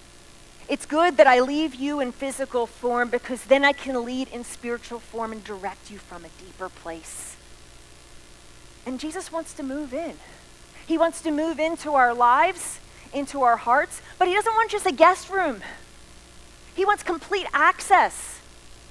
It's 0.69 0.87
good 0.87 1.19
that 1.19 1.27
I 1.27 1.41
leave 1.41 1.75
you 1.75 2.01
in 2.01 2.11
physical 2.13 2.67
form 2.67 3.11
because 3.11 3.45
then 3.45 3.65
I 3.65 3.73
can 3.73 4.05
lead 4.05 4.29
in 4.29 4.45
spiritual 4.45 4.99
form 4.99 5.33
and 5.33 5.45
direct 5.45 5.91
you 5.91 5.99
from 5.99 6.25
a 6.25 6.29
deeper 6.43 6.69
place. 6.69 7.37
And 8.87 8.99
Jesus 8.99 9.31
wants 9.31 9.53
to 9.55 9.63
move 9.63 9.93
in. 9.93 10.17
He 10.87 10.99
wants 10.99 11.21
to 11.23 11.31
move 11.31 11.59
into 11.59 11.93
our 11.95 12.15
lives, 12.15 12.81
into 13.13 13.43
our 13.43 13.57
hearts, 13.57 14.01
but 14.19 14.29
He 14.29 14.35
doesn't 14.35 14.55
want 14.55 14.71
just 14.71 14.87
a 14.87 14.93
guest 14.93 15.31
room. 15.31 15.61
He 16.75 16.85
wants 16.85 17.03
complete 17.03 17.47
access 17.53 18.41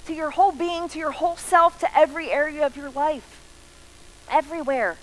to 0.05 0.13
your 0.13 0.31
whole 0.31 0.51
being, 0.51 0.87
to 0.89 0.99
your 0.99 1.11
whole 1.11 1.37
self, 1.37 1.79
to 1.79 1.97
every 1.97 2.31
area 2.31 2.65
of 2.65 2.77
your 2.77 2.89
life, 2.89 3.41
everywhere. 4.29 4.97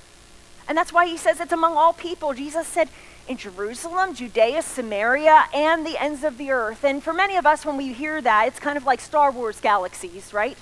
And 0.68 0.76
that's 0.76 0.92
why 0.92 1.06
He 1.06 1.16
says 1.16 1.40
it's 1.40 1.52
among 1.52 1.76
all 1.76 1.92
people. 1.92 2.32
Jesus 2.34 2.66
said, 2.66 2.88
in 3.30 3.36
Jerusalem, 3.36 4.12
Judea, 4.12 4.60
Samaria, 4.60 5.44
and 5.54 5.86
the 5.86 6.02
ends 6.02 6.24
of 6.24 6.36
the 6.36 6.50
earth. 6.50 6.82
And 6.82 7.00
for 7.00 7.12
many 7.12 7.36
of 7.36 7.46
us, 7.46 7.64
when 7.64 7.76
we 7.76 7.92
hear 7.92 8.20
that, 8.20 8.48
it's 8.48 8.58
kind 8.58 8.76
of 8.76 8.84
like 8.84 9.00
Star 9.00 9.30
Wars 9.30 9.60
galaxies, 9.60 10.34
right? 10.34 10.58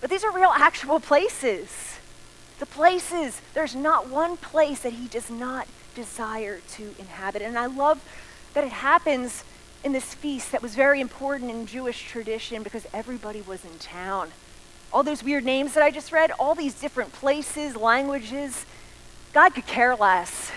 But 0.00 0.10
these 0.10 0.24
are 0.24 0.32
real, 0.32 0.50
actual 0.50 0.98
places. 0.98 2.00
The 2.58 2.66
places, 2.66 3.40
there's 3.54 3.76
not 3.76 4.08
one 4.08 4.36
place 4.36 4.80
that 4.80 4.94
he 4.94 5.06
does 5.06 5.30
not 5.30 5.68
desire 5.94 6.60
to 6.72 6.94
inhabit. 6.98 7.42
And 7.42 7.56
I 7.56 7.66
love 7.66 8.02
that 8.54 8.64
it 8.64 8.72
happens 8.72 9.44
in 9.84 9.92
this 9.92 10.14
feast 10.14 10.50
that 10.50 10.62
was 10.62 10.74
very 10.74 11.00
important 11.00 11.50
in 11.50 11.64
Jewish 11.64 12.08
tradition 12.08 12.64
because 12.64 12.86
everybody 12.92 13.40
was 13.40 13.64
in 13.64 13.78
town. 13.78 14.30
All 14.92 15.04
those 15.04 15.22
weird 15.22 15.44
names 15.44 15.74
that 15.74 15.82
I 15.84 15.92
just 15.92 16.10
read, 16.10 16.32
all 16.40 16.56
these 16.56 16.74
different 16.74 17.12
places, 17.12 17.76
languages, 17.76 18.66
God 19.34 19.54
could 19.54 19.66
care 19.66 19.96
less. 19.96 20.52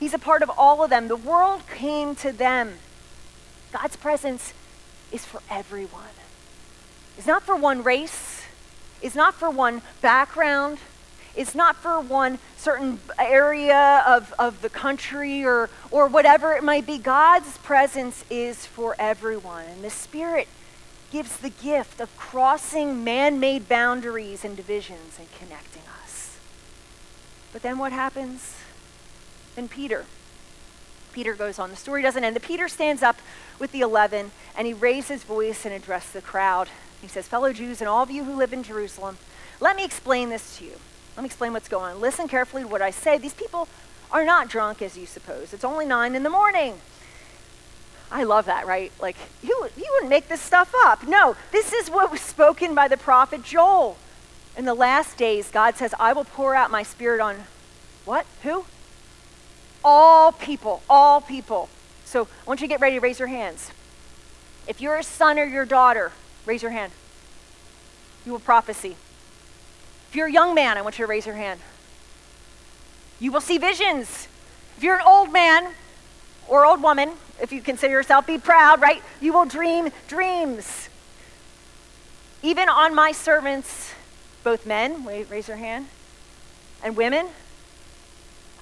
He's 0.00 0.12
a 0.12 0.18
part 0.18 0.42
of 0.42 0.50
all 0.58 0.82
of 0.82 0.90
them. 0.90 1.08
The 1.08 1.16
world 1.16 1.62
came 1.68 2.14
to 2.16 2.32
them. 2.32 2.74
God's 3.72 3.96
presence 3.96 4.52
is 5.12 5.24
for 5.24 5.40
everyone. 5.48 6.02
It's 7.16 7.26
not 7.26 7.42
for 7.42 7.56
one 7.56 7.82
race, 7.82 8.42
it's 9.00 9.14
not 9.14 9.34
for 9.34 9.48
one 9.48 9.82
background, 10.00 10.78
it's 11.36 11.54
not 11.54 11.76
for 11.76 12.00
one 12.00 12.38
certain 12.56 12.98
area 13.18 14.02
of, 14.06 14.34
of 14.38 14.60
the 14.60 14.68
country 14.68 15.44
or, 15.44 15.70
or 15.90 16.08
whatever 16.08 16.52
it 16.54 16.64
might 16.64 16.86
be. 16.86 16.98
God's 16.98 17.58
presence 17.58 18.24
is 18.28 18.66
for 18.66 18.96
everyone. 18.98 19.64
And 19.66 19.84
the 19.84 19.90
Spirit 19.90 20.48
gives 21.12 21.36
the 21.36 21.50
gift 21.50 22.00
of 22.00 22.14
crossing 22.16 23.04
man 23.04 23.38
made 23.38 23.68
boundaries 23.68 24.44
and 24.44 24.56
divisions 24.56 25.18
and 25.18 25.28
connecting 25.38 25.82
us. 26.02 26.27
But 27.58 27.64
then 27.64 27.78
what 27.78 27.90
happens? 27.90 28.54
and 29.56 29.68
Peter. 29.68 30.04
Peter 31.10 31.34
goes 31.34 31.58
on. 31.58 31.70
The 31.70 31.76
story 31.76 32.02
doesn't 32.02 32.22
end. 32.22 32.36
The 32.36 32.40
Peter 32.40 32.68
stands 32.68 33.02
up 33.02 33.16
with 33.58 33.72
the 33.72 33.80
eleven 33.80 34.30
and 34.56 34.68
he 34.68 34.72
raised 34.72 35.08
his 35.08 35.24
voice 35.24 35.64
and 35.64 35.74
addressed 35.74 36.12
the 36.12 36.22
crowd. 36.22 36.68
He 37.02 37.08
says, 37.08 37.26
Fellow 37.26 37.52
Jews 37.52 37.80
and 37.80 37.88
all 37.88 38.04
of 38.04 38.12
you 38.12 38.22
who 38.22 38.36
live 38.36 38.52
in 38.52 38.62
Jerusalem, 38.62 39.18
let 39.58 39.74
me 39.74 39.84
explain 39.84 40.30
this 40.30 40.58
to 40.58 40.66
you. 40.66 40.74
Let 41.16 41.24
me 41.24 41.26
explain 41.26 41.52
what's 41.52 41.68
going 41.68 41.96
on. 41.96 42.00
Listen 42.00 42.28
carefully 42.28 42.62
to 42.62 42.68
what 42.68 42.80
I 42.80 42.92
say. 42.92 43.18
These 43.18 43.34
people 43.34 43.66
are 44.12 44.24
not 44.24 44.48
drunk 44.48 44.80
as 44.80 44.96
you 44.96 45.04
suppose. 45.04 45.52
It's 45.52 45.64
only 45.64 45.84
nine 45.84 46.14
in 46.14 46.22
the 46.22 46.30
morning. 46.30 46.74
I 48.08 48.22
love 48.22 48.44
that, 48.44 48.68
right? 48.68 48.92
Like, 49.00 49.16
you, 49.42 49.68
you 49.76 49.90
wouldn't 49.94 50.10
make 50.10 50.28
this 50.28 50.40
stuff 50.40 50.72
up. 50.84 51.08
No, 51.08 51.34
this 51.50 51.72
is 51.72 51.90
what 51.90 52.12
was 52.12 52.20
spoken 52.20 52.76
by 52.76 52.86
the 52.86 52.96
prophet 52.96 53.42
Joel. 53.42 53.98
In 54.58 54.64
the 54.64 54.74
last 54.74 55.16
days, 55.16 55.52
God 55.52 55.76
says, 55.76 55.94
I 56.00 56.12
will 56.12 56.24
pour 56.24 56.56
out 56.56 56.68
my 56.68 56.82
spirit 56.82 57.20
on 57.20 57.44
what? 58.04 58.26
Who? 58.42 58.64
All 59.84 60.32
people, 60.32 60.82
all 60.90 61.20
people. 61.20 61.68
So 62.04 62.24
I 62.24 62.44
want 62.44 62.60
you 62.60 62.66
to 62.66 62.68
get 62.68 62.80
ready 62.80 62.96
to 62.96 63.00
raise 63.00 63.20
your 63.20 63.28
hands. 63.28 63.70
If 64.66 64.80
you're 64.80 64.96
a 64.96 65.04
son 65.04 65.38
or 65.38 65.44
your 65.44 65.64
daughter, 65.64 66.10
raise 66.44 66.60
your 66.60 66.72
hand. 66.72 66.92
You 68.26 68.32
will 68.32 68.40
prophesy. 68.40 68.96
If 70.08 70.16
you're 70.16 70.26
a 70.26 70.32
young 70.32 70.56
man, 70.56 70.76
I 70.76 70.82
want 70.82 70.98
you 70.98 71.04
to 71.04 71.08
raise 71.08 71.24
your 71.24 71.36
hand. 71.36 71.60
You 73.20 73.30
will 73.30 73.40
see 73.40 73.58
visions. 73.58 74.26
If 74.76 74.82
you're 74.82 74.96
an 74.96 75.06
old 75.06 75.32
man 75.32 75.68
or 76.48 76.66
old 76.66 76.82
woman, 76.82 77.12
if 77.40 77.52
you 77.52 77.62
consider 77.62 77.92
yourself, 77.92 78.26
be 78.26 78.38
proud, 78.38 78.80
right? 78.80 79.02
You 79.20 79.34
will 79.34 79.44
dream 79.44 79.90
dreams. 80.08 80.88
Even 82.42 82.68
on 82.68 82.92
my 82.94 83.12
servants, 83.12 83.94
both 84.42 84.66
men, 84.66 85.04
raise 85.04 85.48
your 85.48 85.56
hand, 85.56 85.86
and 86.82 86.96
women, 86.96 87.28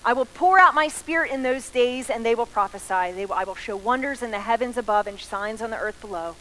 I 0.05 0.13
will 0.13 0.25
pour 0.25 0.59
out 0.59 0.75
my 0.75 0.89
spirit 0.89 1.33
in 1.33 1.43
those 1.43 1.69
days, 1.69 2.09
and 2.09 2.25
they 2.25 2.35
will 2.35 2.47
prophesy. 2.47 3.13
They 3.13 3.27
will, 3.27 3.35
I 3.35 3.45
will 3.45 3.57
show 3.57 3.77
wonders 3.77 4.23
in 4.23 4.31
the 4.31 4.41
heavens 4.41 4.77
above 4.77 5.07
and 5.07 5.19
signs 5.19 5.61
on 5.61 5.71
the 5.71 5.79
earth 5.79 6.01
below 6.01 6.37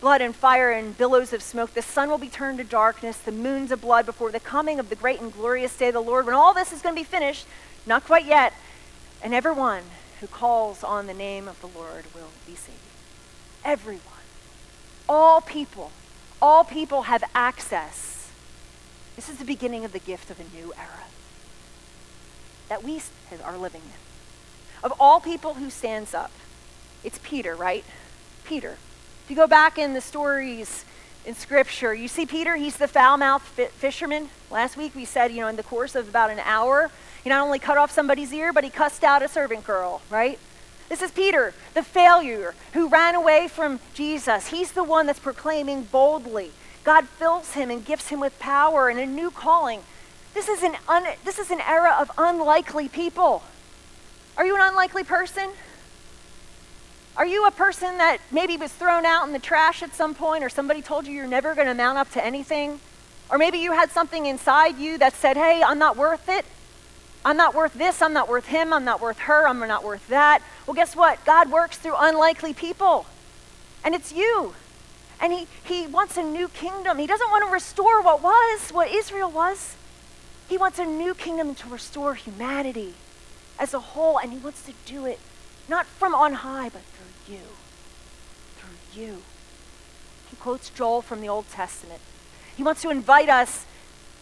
blood 0.00 0.20
and 0.20 0.34
fire 0.34 0.70
and 0.70 0.96
billows 0.96 1.32
of 1.32 1.42
smoke. 1.42 1.74
The 1.74 1.82
sun 1.82 2.08
will 2.08 2.18
be 2.18 2.28
turned 2.28 2.58
to 2.58 2.64
darkness, 2.64 3.16
the 3.18 3.32
moon's 3.32 3.72
of 3.72 3.80
blood 3.80 4.06
before 4.06 4.30
the 4.30 4.40
coming 4.40 4.78
of 4.78 4.88
the 4.88 4.96
great 4.96 5.20
and 5.20 5.32
glorious 5.32 5.76
day 5.76 5.88
of 5.88 5.94
the 5.94 6.00
Lord. 6.00 6.26
When 6.26 6.34
all 6.34 6.54
this 6.54 6.72
is 6.72 6.82
going 6.82 6.94
to 6.94 7.00
be 7.00 7.04
finished, 7.04 7.46
not 7.86 8.04
quite 8.04 8.26
yet, 8.26 8.52
and 9.22 9.34
everyone 9.34 9.82
who 10.20 10.26
calls 10.26 10.84
on 10.84 11.06
the 11.06 11.14
name 11.14 11.48
of 11.48 11.60
the 11.60 11.66
Lord 11.66 12.04
will 12.14 12.30
be 12.46 12.54
saved. 12.54 12.78
Everyone. 13.64 14.02
All 15.08 15.40
people. 15.40 15.90
All 16.40 16.64
people 16.64 17.02
have 17.02 17.24
access. 17.34 18.17
This 19.18 19.28
is 19.28 19.38
the 19.38 19.44
beginning 19.44 19.84
of 19.84 19.90
the 19.90 19.98
gift 19.98 20.30
of 20.30 20.38
a 20.38 20.44
new 20.56 20.72
era 20.78 21.02
that 22.68 22.84
we 22.84 23.02
are 23.44 23.56
living 23.56 23.80
in. 23.84 24.84
Of 24.84 24.94
all 25.00 25.18
people 25.18 25.54
who 25.54 25.70
stands 25.70 26.14
up, 26.14 26.30
it's 27.02 27.18
Peter, 27.24 27.56
right? 27.56 27.84
Peter. 28.44 28.76
If 29.24 29.30
you 29.30 29.34
go 29.34 29.48
back 29.48 29.76
in 29.76 29.92
the 29.92 30.00
stories 30.00 30.84
in 31.26 31.34
Scripture, 31.34 31.92
you 31.92 32.06
see 32.06 32.26
Peter, 32.26 32.54
he's 32.54 32.76
the 32.76 32.86
foul 32.86 33.16
mouthed 33.16 33.48
fisherman. 33.72 34.28
Last 34.52 34.76
week 34.76 34.94
we 34.94 35.04
said, 35.04 35.32
you 35.32 35.40
know, 35.40 35.48
in 35.48 35.56
the 35.56 35.64
course 35.64 35.96
of 35.96 36.08
about 36.08 36.30
an 36.30 36.38
hour, 36.44 36.92
he 37.24 37.28
not 37.28 37.44
only 37.44 37.58
cut 37.58 37.76
off 37.76 37.90
somebody's 37.90 38.32
ear, 38.32 38.52
but 38.52 38.62
he 38.62 38.70
cussed 38.70 39.02
out 39.02 39.24
a 39.24 39.26
servant 39.26 39.64
girl, 39.64 40.00
right? 40.10 40.38
This 40.88 41.02
is 41.02 41.10
Peter, 41.10 41.54
the 41.74 41.82
failure 41.82 42.54
who 42.72 42.88
ran 42.88 43.16
away 43.16 43.48
from 43.48 43.80
Jesus. 43.94 44.46
He's 44.46 44.70
the 44.70 44.84
one 44.84 45.06
that's 45.06 45.18
proclaiming 45.18 45.82
boldly. 45.82 46.52
God 46.88 47.06
fills 47.06 47.52
him 47.52 47.70
and 47.70 47.84
gifts 47.84 48.08
him 48.08 48.18
with 48.18 48.38
power 48.38 48.88
and 48.88 48.98
a 48.98 49.04
new 49.04 49.30
calling. 49.30 49.82
This 50.32 50.48
is 50.48 50.62
an, 50.62 50.74
un, 50.88 51.04
this 51.22 51.38
is 51.38 51.50
an 51.50 51.60
era 51.60 51.94
of 52.00 52.10
unlikely 52.16 52.88
people. 52.88 53.42
Are 54.38 54.46
you 54.46 54.54
an 54.54 54.62
unlikely 54.62 55.04
person? 55.04 55.50
Are 57.14 57.26
you 57.26 57.46
a 57.46 57.50
person 57.50 57.98
that 57.98 58.20
maybe 58.32 58.56
was 58.56 58.72
thrown 58.72 59.04
out 59.04 59.26
in 59.26 59.34
the 59.34 59.38
trash 59.38 59.82
at 59.82 59.94
some 59.94 60.14
point, 60.14 60.42
or 60.42 60.48
somebody 60.48 60.80
told 60.80 61.06
you 61.06 61.12
you're 61.12 61.26
never 61.26 61.54
going 61.54 61.66
to 61.66 61.74
mount 61.74 61.98
up 61.98 62.10
to 62.12 62.24
anything? 62.24 62.80
Or 63.28 63.36
maybe 63.36 63.58
you 63.58 63.72
had 63.72 63.90
something 63.90 64.24
inside 64.24 64.78
you 64.78 64.96
that 64.96 65.12
said, 65.12 65.36
hey, 65.36 65.62
I'm 65.62 65.78
not 65.78 65.98
worth 65.98 66.26
it. 66.30 66.46
I'm 67.22 67.36
not 67.36 67.54
worth 67.54 67.74
this, 67.74 68.00
I'm 68.00 68.14
not 68.14 68.30
worth 68.30 68.46
him, 68.46 68.72
I'm 68.72 68.86
not 68.86 69.02
worth 69.02 69.18
her, 69.18 69.46
I'm 69.46 69.58
not 69.58 69.84
worth 69.84 70.08
that. 70.08 70.40
Well, 70.66 70.74
guess 70.74 70.96
what? 70.96 71.22
God 71.26 71.50
works 71.50 71.76
through 71.76 71.96
unlikely 71.98 72.54
people. 72.54 73.04
And 73.84 73.94
it's 73.94 74.10
you. 74.10 74.54
And 75.20 75.32
he, 75.32 75.46
he 75.64 75.86
wants 75.86 76.16
a 76.16 76.22
new 76.22 76.48
kingdom. 76.48 76.98
He 76.98 77.06
doesn't 77.06 77.30
want 77.30 77.44
to 77.44 77.50
restore 77.52 78.02
what 78.02 78.22
was, 78.22 78.70
what 78.70 78.90
Israel 78.90 79.30
was. 79.30 79.76
He 80.48 80.56
wants 80.56 80.78
a 80.78 80.84
new 80.84 81.14
kingdom 81.14 81.54
to 81.56 81.68
restore 81.68 82.14
humanity 82.14 82.94
as 83.58 83.74
a 83.74 83.80
whole, 83.80 84.18
and 84.18 84.32
he 84.32 84.38
wants 84.38 84.62
to 84.62 84.72
do 84.86 85.04
it 85.04 85.18
not 85.68 85.86
from 85.86 86.14
on 86.14 86.34
high, 86.34 86.68
but 86.68 86.82
through 86.82 87.34
you. 87.34 87.42
Through 88.56 89.02
you. 89.02 89.22
He 90.30 90.36
quotes 90.36 90.70
Joel 90.70 91.02
from 91.02 91.20
the 91.20 91.28
Old 91.28 91.48
Testament. 91.50 92.00
He 92.56 92.62
wants 92.62 92.82
to 92.82 92.90
invite 92.90 93.28
us 93.28 93.66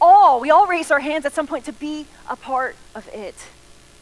all, 0.00 0.40
we 0.40 0.50
all 0.50 0.66
raise 0.66 0.90
our 0.90 1.00
hands 1.00 1.24
at 1.24 1.32
some 1.32 1.46
point 1.46 1.64
to 1.64 1.72
be 1.72 2.06
a 2.28 2.37
part 2.37 2.76
of 2.94 3.09
it. 3.09 3.35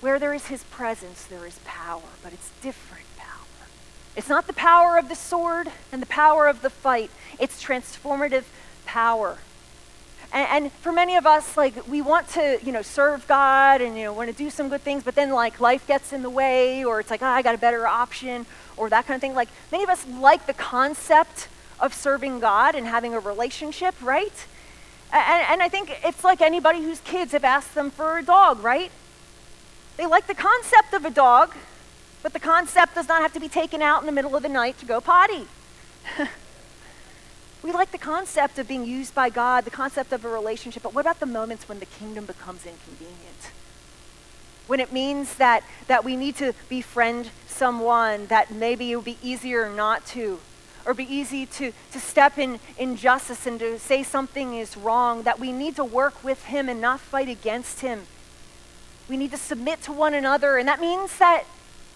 Where 0.00 0.18
there 0.18 0.34
is 0.34 0.48
his 0.48 0.64
presence, 0.64 1.24
there 1.24 1.46
is 1.46 1.58
power, 1.64 2.02
but 2.22 2.32
it's 2.32 2.50
different. 2.60 3.06
It's 4.16 4.28
not 4.28 4.46
the 4.46 4.52
power 4.52 4.96
of 4.96 5.08
the 5.08 5.14
sword 5.14 5.68
and 5.90 6.00
the 6.00 6.06
power 6.06 6.46
of 6.46 6.62
the 6.62 6.70
fight, 6.70 7.10
it's 7.38 7.62
transformative 7.62 8.44
power. 8.86 9.38
And, 10.32 10.64
and 10.64 10.72
for 10.72 10.92
many 10.92 11.16
of 11.16 11.26
us, 11.26 11.56
like, 11.56 11.88
we 11.88 12.00
want 12.00 12.28
to, 12.30 12.58
you 12.62 12.72
know, 12.72 12.82
serve 12.82 13.26
God 13.26 13.80
and, 13.80 13.96
you 13.96 14.04
know, 14.04 14.12
want 14.12 14.30
to 14.30 14.36
do 14.36 14.50
some 14.50 14.68
good 14.68 14.82
things, 14.82 15.02
but 15.02 15.14
then, 15.14 15.30
like, 15.30 15.60
life 15.60 15.86
gets 15.86 16.12
in 16.12 16.22
the 16.22 16.30
way, 16.30 16.84
or 16.84 17.00
it's 17.00 17.10
like, 17.10 17.22
oh, 17.22 17.26
I 17.26 17.42
got 17.42 17.54
a 17.54 17.58
better 17.58 17.86
option, 17.86 18.46
or 18.76 18.88
that 18.90 19.06
kind 19.06 19.16
of 19.16 19.20
thing. 19.20 19.34
Like, 19.34 19.48
many 19.70 19.84
of 19.84 19.90
us 19.90 20.06
like 20.06 20.46
the 20.46 20.54
concept 20.54 21.48
of 21.80 21.92
serving 21.92 22.40
God 22.40 22.74
and 22.74 22.86
having 22.86 23.14
a 23.14 23.20
relationship, 23.20 23.94
right? 24.02 24.46
And, 25.12 25.46
and 25.50 25.62
I 25.62 25.68
think 25.68 25.98
it's 26.04 26.24
like 26.24 26.40
anybody 26.40 26.82
whose 26.82 27.00
kids 27.00 27.32
have 27.32 27.44
asked 27.44 27.74
them 27.74 27.90
for 27.90 28.18
a 28.18 28.22
dog, 28.22 28.62
right? 28.62 28.90
They 29.96 30.06
like 30.06 30.26
the 30.26 30.34
concept 30.34 30.92
of 30.92 31.04
a 31.04 31.10
dog, 31.10 31.54
but 32.24 32.32
the 32.32 32.40
concept 32.40 32.94
does 32.94 33.06
not 33.06 33.20
have 33.20 33.34
to 33.34 33.38
be 33.38 33.50
taken 33.50 33.82
out 33.82 34.00
in 34.00 34.06
the 34.06 34.12
middle 34.12 34.34
of 34.34 34.42
the 34.42 34.48
night 34.48 34.78
to 34.78 34.86
go 34.86 34.98
potty. 34.98 35.46
we 37.62 37.70
like 37.70 37.92
the 37.92 37.98
concept 37.98 38.58
of 38.58 38.66
being 38.66 38.86
used 38.86 39.14
by 39.14 39.28
God, 39.28 39.66
the 39.66 39.70
concept 39.70 40.10
of 40.10 40.24
a 40.24 40.28
relationship, 40.30 40.82
but 40.82 40.94
what 40.94 41.02
about 41.02 41.20
the 41.20 41.26
moments 41.26 41.68
when 41.68 41.80
the 41.80 41.86
kingdom 41.86 42.24
becomes 42.24 42.64
inconvenient? 42.64 43.50
When 44.66 44.80
it 44.80 44.90
means 44.90 45.34
that, 45.34 45.64
that 45.86 46.02
we 46.02 46.16
need 46.16 46.36
to 46.36 46.54
befriend 46.70 47.28
someone 47.46 48.24
that 48.28 48.50
maybe 48.50 48.90
it 48.90 48.96
would 48.96 49.04
be 49.04 49.18
easier 49.22 49.68
not 49.68 50.06
to, 50.06 50.40
or 50.86 50.94
be 50.94 51.04
easy 51.04 51.44
to, 51.44 51.72
to 51.92 52.00
step 52.00 52.38
in 52.38 52.58
injustice 52.78 53.46
and 53.46 53.58
to 53.60 53.78
say 53.78 54.02
something 54.02 54.54
is 54.54 54.78
wrong, 54.78 55.24
that 55.24 55.38
we 55.38 55.52
need 55.52 55.76
to 55.76 55.84
work 55.84 56.24
with 56.24 56.44
him 56.44 56.70
and 56.70 56.80
not 56.80 57.00
fight 57.00 57.28
against 57.28 57.80
him. 57.80 58.06
We 59.10 59.18
need 59.18 59.32
to 59.32 59.36
submit 59.36 59.82
to 59.82 59.92
one 59.92 60.14
another, 60.14 60.56
and 60.56 60.66
that 60.66 60.80
means 60.80 61.18
that 61.18 61.44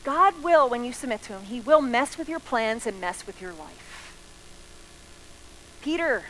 God 0.04 0.42
will, 0.42 0.68
when 0.68 0.84
you 0.84 0.92
submit 0.92 1.22
to 1.22 1.34
him, 1.34 1.42
he 1.42 1.60
will 1.60 1.80
mess 1.80 2.16
with 2.16 2.28
your 2.28 2.40
plans 2.40 2.86
and 2.86 3.00
mess 3.00 3.26
with 3.26 3.40
your 3.40 3.52
life. 3.52 4.14
Peter 5.82 6.24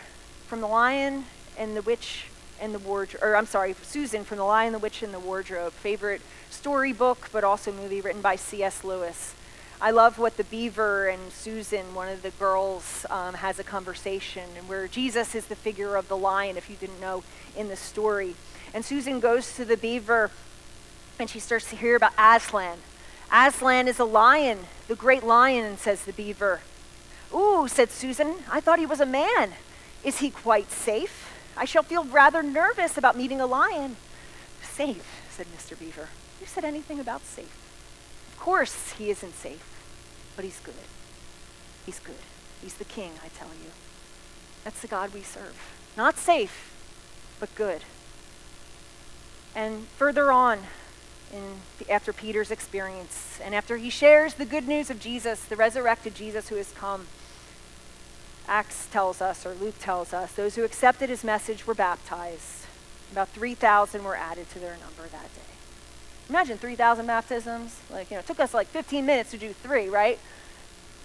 from 0.47 0.61
the 0.61 0.67
lion 0.67 1.25
and 1.57 1.77
the 1.77 1.83
witch 1.83 2.27
and 2.61 2.75
the 2.75 2.79
wardrobe, 2.79 3.23
or 3.23 3.37
I'm 3.37 3.47
sorry, 3.47 3.75
Susan 3.83 4.25
from 4.25 4.39
The 4.39 4.45
Lion, 4.45 4.73
the 4.73 4.79
Witch, 4.79 5.03
and 5.03 5.15
the 5.15 5.21
Wardrobe, 5.21 5.73
favorite 5.73 6.23
storybook, 6.51 7.29
but 7.33 7.45
also 7.45 7.73
movie 7.73 8.01
written 8.01 8.21
by 8.21 8.37
C.S. 8.37 8.83
Lewis. 8.83 9.35
I 9.81 9.93
love 9.93 10.19
what 10.19 10.37
the 10.37 10.45
beaver 10.45 11.07
and 11.07 11.31
Susan, 11.31 11.95
one 11.95 12.09
of 12.09 12.23
the 12.23 12.31
girls, 12.31 13.07
um, 13.11 13.35
has 13.35 13.61
a 13.61 13.65
conversation, 13.65 14.43
and 14.57 14.69
where 14.69 14.89
Jesus 14.89 15.37
is 15.37 15.47
the 15.47 15.55
figure 15.55 15.95
of 15.95 16.09
the 16.09 16.17
lion, 16.17 16.57
if 16.57 16.69
you 16.69 16.75
didn't 16.75 17.01
know 17.01 17.23
in 17.57 17.69
the 17.69 17.77
story. 17.77 18.35
And 18.75 18.85
Susan 18.85 19.21
goes 19.21 19.55
to 19.55 19.65
the 19.65 19.77
beaver 19.77 20.31
and 21.19 21.29
she 21.29 21.41
starts 21.41 21.69
to 21.71 21.77
hear 21.77 21.97
about 21.97 22.13
Aslan. 22.19 22.79
Aslan 23.33 23.89
is 23.89 23.99
a 23.99 24.05
lion, 24.05 24.61
the 24.87 24.95
great 24.95 25.23
lion, 25.23 25.77
says 25.77 26.05
the 26.05 26.13
beaver. 26.13 26.61
Ooh, 27.35 27.69
said 27.69 27.91
Susan, 27.91 28.37
I 28.51 28.61
thought 28.61 28.79
he 28.79 28.87
was 28.87 29.01
a 29.01 29.07
man. 29.07 29.53
Is 30.03 30.21
he 30.21 30.31
quite 30.31 30.71
safe? 30.71 31.35
I 31.57 31.65
shall 31.65 31.83
feel 31.83 32.05
rather 32.05 32.43
nervous 32.43 32.97
about 32.97 33.17
meeting 33.17 33.41
a 33.41 33.47
lion. 33.47 33.97
Safe, 34.63 35.27
said 35.31 35.47
Mr. 35.49 35.79
Beaver. 35.79 36.09
Who 36.41 36.47
said 36.47 36.65
anything 36.65 37.01
about 37.01 37.25
safe? 37.25 37.55
Of 38.33 38.39
course, 38.39 38.93
he 38.93 39.11
isn't 39.11 39.35
safe, 39.35 39.65
but 40.37 40.45
he's 40.45 40.61
good. 40.61 40.75
He's 41.85 41.99
good. 41.99 42.15
He's 42.63 42.75
the 42.75 42.85
king, 42.85 43.13
I 43.25 43.29
tell 43.29 43.49
you. 43.49 43.73
That's 44.65 44.81
the 44.81 44.89
God 44.89 45.13
we 45.13 45.23
serve. 45.23 45.57
Not 45.97 46.17
safe, 46.17 46.73
but 47.41 47.55
good. 47.55 47.83
And 49.55 49.89
further 49.89 50.31
on, 50.31 50.61
in, 51.33 51.89
after 51.91 52.13
Peter's 52.13 52.51
experience, 52.51 53.39
and 53.43 53.55
after 53.55 53.77
he 53.77 53.91
shares 53.91 54.35
the 54.35 54.45
good 54.45 54.67
news 54.67 54.91
of 54.91 55.01
Jesus, 55.01 55.45
the 55.45 55.57
resurrected 55.57 56.15
Jesus 56.15 56.49
who 56.49 56.57
has 56.57 56.73
come, 56.73 57.07
Acts 58.49 58.87
tells 58.87 59.21
us, 59.21 59.45
or 59.45 59.55
Luke 59.55 59.79
tells 59.79 60.15
us, 60.15 60.33
those 60.33 60.55
who 60.55 60.65
accepted 60.65 61.11
his 61.11 61.23
message 61.23 61.67
were 61.67 61.75
baptized. 61.75 62.65
About 63.13 63.29
3,000 63.29 64.03
were 64.03 64.17
added 64.17 64.49
to 64.51 64.59
their 64.59 64.77
number 64.79 65.03
that 65.03 65.35
day. 65.35 65.43
Imagine 66.29 66.59
3,000 66.59 67.07
baptisms. 67.07 67.79
Like, 67.91 68.11
you 68.11 68.17
know, 68.17 68.21
it 68.21 68.27
took 68.27 68.41
us 68.41 68.53
like 68.53 68.67
15 68.69 69.05
minutes 69.05 69.31
to 69.31 69.39
do 69.39 69.53
three, 69.53 69.89
right? 69.89 70.19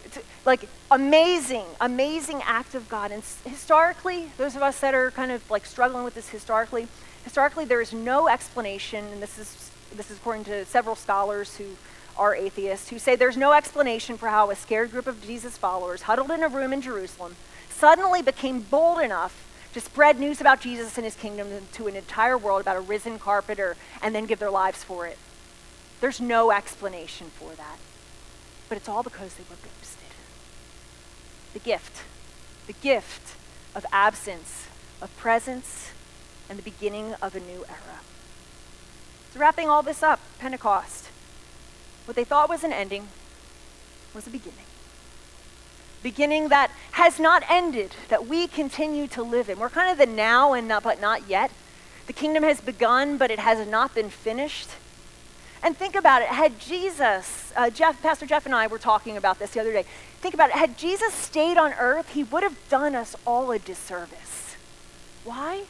It's 0.05 0.19
like 0.45 0.67
amazing, 0.91 1.65
amazing 1.79 2.41
act 2.43 2.75
of 2.75 2.89
God. 2.89 3.11
And 3.11 3.23
historically, 3.45 4.31
those 4.37 4.55
of 4.55 4.61
us 4.61 4.79
that 4.81 4.93
are 4.93 5.11
kind 5.11 5.31
of 5.31 5.49
like 5.49 5.65
struggling 5.65 6.03
with 6.03 6.13
this 6.13 6.29
historically, 6.29 6.87
historically 7.23 7.63
there 7.63 7.79
is 7.79 7.93
no 7.93 8.27
explanation, 8.27 9.05
and 9.05 9.21
this 9.21 9.37
is 9.37 9.47
this 9.95 10.11
is 10.11 10.17
according 10.17 10.43
to 10.45 10.65
several 10.65 10.95
scholars 10.95 11.57
who 11.57 11.65
are 12.17 12.35
atheists, 12.35 12.89
who 12.89 12.99
say 12.99 13.15
there's 13.15 13.37
no 13.37 13.53
explanation 13.53 14.17
for 14.17 14.29
how 14.29 14.49
a 14.49 14.55
scared 14.55 14.91
group 14.91 15.07
of 15.07 15.25
Jesus 15.25 15.57
followers 15.57 16.03
huddled 16.03 16.31
in 16.31 16.43
a 16.43 16.47
room 16.47 16.73
in 16.73 16.81
Jerusalem 16.81 17.35
suddenly 17.69 18.21
became 18.21 18.61
bold 18.61 18.99
enough 18.99 19.49
to 19.73 19.81
spread 19.81 20.19
news 20.19 20.39
about 20.39 20.61
Jesus 20.61 20.97
and 20.97 21.05
his 21.05 21.15
kingdom 21.15 21.47
to 21.73 21.87
an 21.87 21.95
entire 21.95 22.37
world 22.37 22.61
about 22.61 22.77
a 22.77 22.81
risen 22.81 23.17
carpenter 23.17 23.75
and 24.01 24.13
then 24.13 24.25
give 24.25 24.39
their 24.39 24.51
lives 24.51 24.83
for 24.83 25.07
it. 25.07 25.17
There's 25.99 26.21
no 26.21 26.51
explanation 26.51 27.27
for 27.27 27.53
that. 27.53 27.77
But 28.69 28.77
it's 28.77 28.87
all 28.87 29.03
because 29.03 29.33
they 29.33 29.43
were 29.49 29.55
ghosted. 29.55 30.03
The 31.53 31.59
gift, 31.59 32.03
the 32.67 32.73
gift 32.73 33.35
of 33.73 33.85
absence, 33.91 34.67
of 35.01 35.15
presence, 35.17 35.91
and 36.49 36.59
the 36.59 36.63
beginning 36.63 37.13
of 37.21 37.35
a 37.35 37.39
new 37.39 37.65
era. 37.67 37.99
So, 39.33 39.39
wrapping 39.39 39.69
all 39.69 39.81
this 39.81 40.03
up, 40.03 40.19
Pentecost. 40.39 41.09
What 42.05 42.15
they 42.15 42.23
thought 42.23 42.49
was 42.49 42.63
an 42.63 42.73
ending 42.73 43.07
was 44.13 44.27
a 44.27 44.29
beginning 44.29 44.65
beginning 46.03 46.49
that 46.49 46.69
has 46.91 47.19
not 47.19 47.43
ended, 47.49 47.95
that 48.09 48.27
we 48.27 48.45
continue 48.45 49.07
to 49.07 49.23
live 49.23 49.49
in. 49.49 49.57
We're 49.57 49.69
kind 49.69 49.89
of 49.89 49.97
the 49.97 50.05
now 50.05 50.53
and 50.53 50.67
not, 50.67 50.83
but 50.83 51.01
not 51.01 51.27
yet. 51.27 51.49
The 52.05 52.13
kingdom 52.13 52.43
has 52.43 52.59
begun, 52.59 53.17
but 53.17 53.31
it 53.31 53.39
has 53.39 53.65
not 53.65 53.95
been 53.95 54.09
finished. 54.09 54.67
And 55.63 55.77
think 55.77 55.95
about 55.95 56.21
it. 56.21 56.27
Had 56.27 56.59
Jesus, 56.59 57.53
uh, 57.55 57.69
Jeff, 57.69 58.01
Pastor 58.03 58.25
Jeff 58.25 58.45
and 58.45 58.53
I 58.53 58.67
were 58.67 58.77
talking 58.77 59.15
about 59.15 59.39
this 59.39 59.51
the 59.51 59.61
other 59.61 59.71
day. 59.71 59.85
Think 60.19 60.33
about 60.33 60.49
it. 60.49 60.57
Had 60.57 60.77
Jesus 60.77 61.13
stayed 61.13 61.57
on 61.57 61.71
earth, 61.79 62.09
he 62.09 62.23
would 62.23 62.43
have 62.43 62.57
done 62.67 62.95
us 62.95 63.15
all 63.25 63.49
a 63.51 63.59
disservice. 63.59 64.57
Why? 65.23 65.63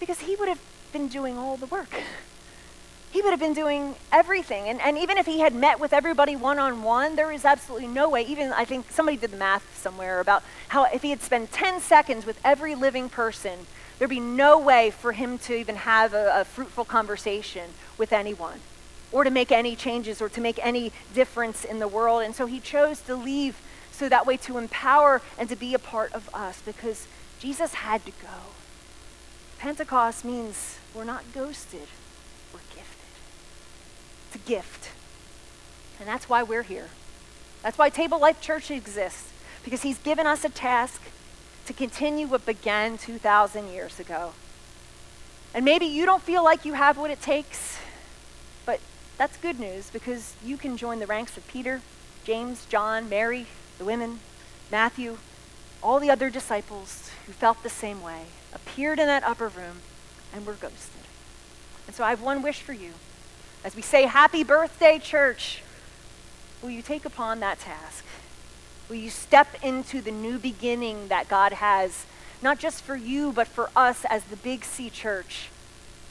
Because 0.00 0.20
he 0.20 0.34
would 0.34 0.48
have 0.48 0.60
been 0.92 1.08
doing 1.08 1.36
all 1.36 1.58
the 1.58 1.66
work 1.66 1.90
he 3.10 3.22
would 3.22 3.30
have 3.30 3.40
been 3.40 3.54
doing 3.54 3.94
everything. 4.12 4.68
And, 4.68 4.80
and 4.80 4.98
even 4.98 5.16
if 5.16 5.26
he 5.26 5.40
had 5.40 5.54
met 5.54 5.80
with 5.80 5.92
everybody 5.92 6.36
one 6.36 6.58
on 6.58 6.82
one, 6.82 7.16
there 7.16 7.32
is 7.32 7.44
absolutely 7.44 7.88
no 7.88 8.08
way. 8.08 8.22
Even 8.22 8.52
I 8.52 8.64
think 8.64 8.90
somebody 8.90 9.16
did 9.16 9.30
the 9.30 9.36
math 9.36 9.78
somewhere 9.78 10.20
about 10.20 10.42
how 10.68 10.84
if 10.84 11.02
he 11.02 11.10
had 11.10 11.22
spent 11.22 11.50
10 11.50 11.80
seconds 11.80 12.26
with 12.26 12.38
every 12.44 12.74
living 12.74 13.08
person, 13.08 13.66
there'd 13.98 14.10
be 14.10 14.20
no 14.20 14.58
way 14.58 14.90
for 14.90 15.12
him 15.12 15.38
to 15.38 15.54
even 15.54 15.76
have 15.76 16.12
a, 16.12 16.40
a 16.40 16.44
fruitful 16.44 16.84
conversation 16.84 17.70
with 17.96 18.12
anyone 18.12 18.60
or 19.10 19.24
to 19.24 19.30
make 19.30 19.50
any 19.50 19.74
changes 19.74 20.20
or 20.20 20.28
to 20.28 20.40
make 20.40 20.58
any 20.64 20.92
difference 21.14 21.64
in 21.64 21.78
the 21.78 21.88
world. 21.88 22.22
And 22.22 22.34
so 22.34 22.44
he 22.44 22.60
chose 22.60 23.00
to 23.02 23.14
leave 23.16 23.58
so 23.90 24.08
that 24.08 24.26
way 24.26 24.36
to 24.36 24.58
empower 24.58 25.22
and 25.38 25.48
to 25.48 25.56
be 25.56 25.72
a 25.72 25.78
part 25.78 26.12
of 26.12 26.28
us 26.34 26.60
because 26.60 27.08
Jesus 27.40 27.74
had 27.74 28.04
to 28.04 28.12
go. 28.22 28.52
Pentecost 29.58 30.26
means 30.26 30.78
we're 30.94 31.04
not 31.04 31.24
ghosted 31.32 31.88
a 34.38 34.48
gift. 34.48 34.90
And 35.98 36.08
that's 36.08 36.28
why 36.28 36.42
we're 36.42 36.62
here. 36.62 36.88
That's 37.62 37.78
why 37.78 37.90
Table 37.90 38.20
Life 38.20 38.40
Church 38.40 38.70
exists, 38.70 39.32
because 39.64 39.82
He's 39.82 39.98
given 39.98 40.26
us 40.26 40.44
a 40.44 40.48
task 40.48 41.02
to 41.66 41.72
continue 41.72 42.26
what 42.26 42.46
began 42.46 42.96
2,000 42.98 43.68
years 43.68 43.98
ago. 44.00 44.32
And 45.54 45.64
maybe 45.64 45.86
you 45.86 46.06
don't 46.06 46.22
feel 46.22 46.44
like 46.44 46.64
you 46.64 46.74
have 46.74 46.96
what 46.96 47.10
it 47.10 47.20
takes, 47.20 47.78
but 48.64 48.80
that's 49.16 49.36
good 49.36 49.58
news 49.58 49.90
because 49.90 50.34
you 50.44 50.56
can 50.56 50.76
join 50.76 50.98
the 50.98 51.06
ranks 51.06 51.36
of 51.36 51.46
Peter, 51.48 51.80
James, 52.24 52.64
John, 52.66 53.08
Mary, 53.08 53.46
the 53.78 53.84
women, 53.84 54.20
Matthew, 54.70 55.18
all 55.82 55.98
the 55.98 56.10
other 56.10 56.30
disciples 56.30 57.10
who 57.26 57.32
felt 57.32 57.62
the 57.62 57.70
same 57.70 58.02
way, 58.02 58.26
appeared 58.52 58.98
in 58.98 59.06
that 59.06 59.24
upper 59.24 59.48
room, 59.48 59.78
and 60.32 60.46
were 60.46 60.54
ghosted. 60.54 60.97
And 61.88 61.96
so 61.96 62.04
I 62.04 62.10
have 62.10 62.22
one 62.22 62.42
wish 62.42 62.60
for 62.60 62.74
you. 62.74 62.92
As 63.64 63.74
we 63.74 63.82
say, 63.82 64.04
Happy 64.04 64.44
birthday, 64.44 65.00
church, 65.00 65.62
will 66.62 66.70
you 66.70 66.82
take 66.82 67.04
upon 67.04 67.40
that 67.40 67.58
task? 67.58 68.04
Will 68.88 68.96
you 68.96 69.10
step 69.10 69.48
into 69.62 70.00
the 70.00 70.10
new 70.10 70.38
beginning 70.38 71.08
that 71.08 71.28
God 71.28 71.54
has, 71.54 72.06
not 72.42 72.58
just 72.58 72.82
for 72.82 72.94
you, 72.94 73.32
but 73.32 73.48
for 73.48 73.70
us 73.74 74.04
as 74.08 74.24
the 74.24 74.36
Big 74.36 74.64
C 74.64 74.90
church, 74.90 75.48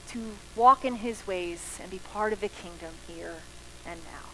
to 0.10 0.34
walk 0.56 0.84
in 0.84 0.96
his 0.96 1.26
ways 1.28 1.78
and 1.82 1.92
be 1.92 2.00
part 2.00 2.34
of 2.34 2.42
the 2.42 2.50
kingdom 2.50 2.94
here 3.08 3.36
and 3.86 4.00
now? 4.04 4.27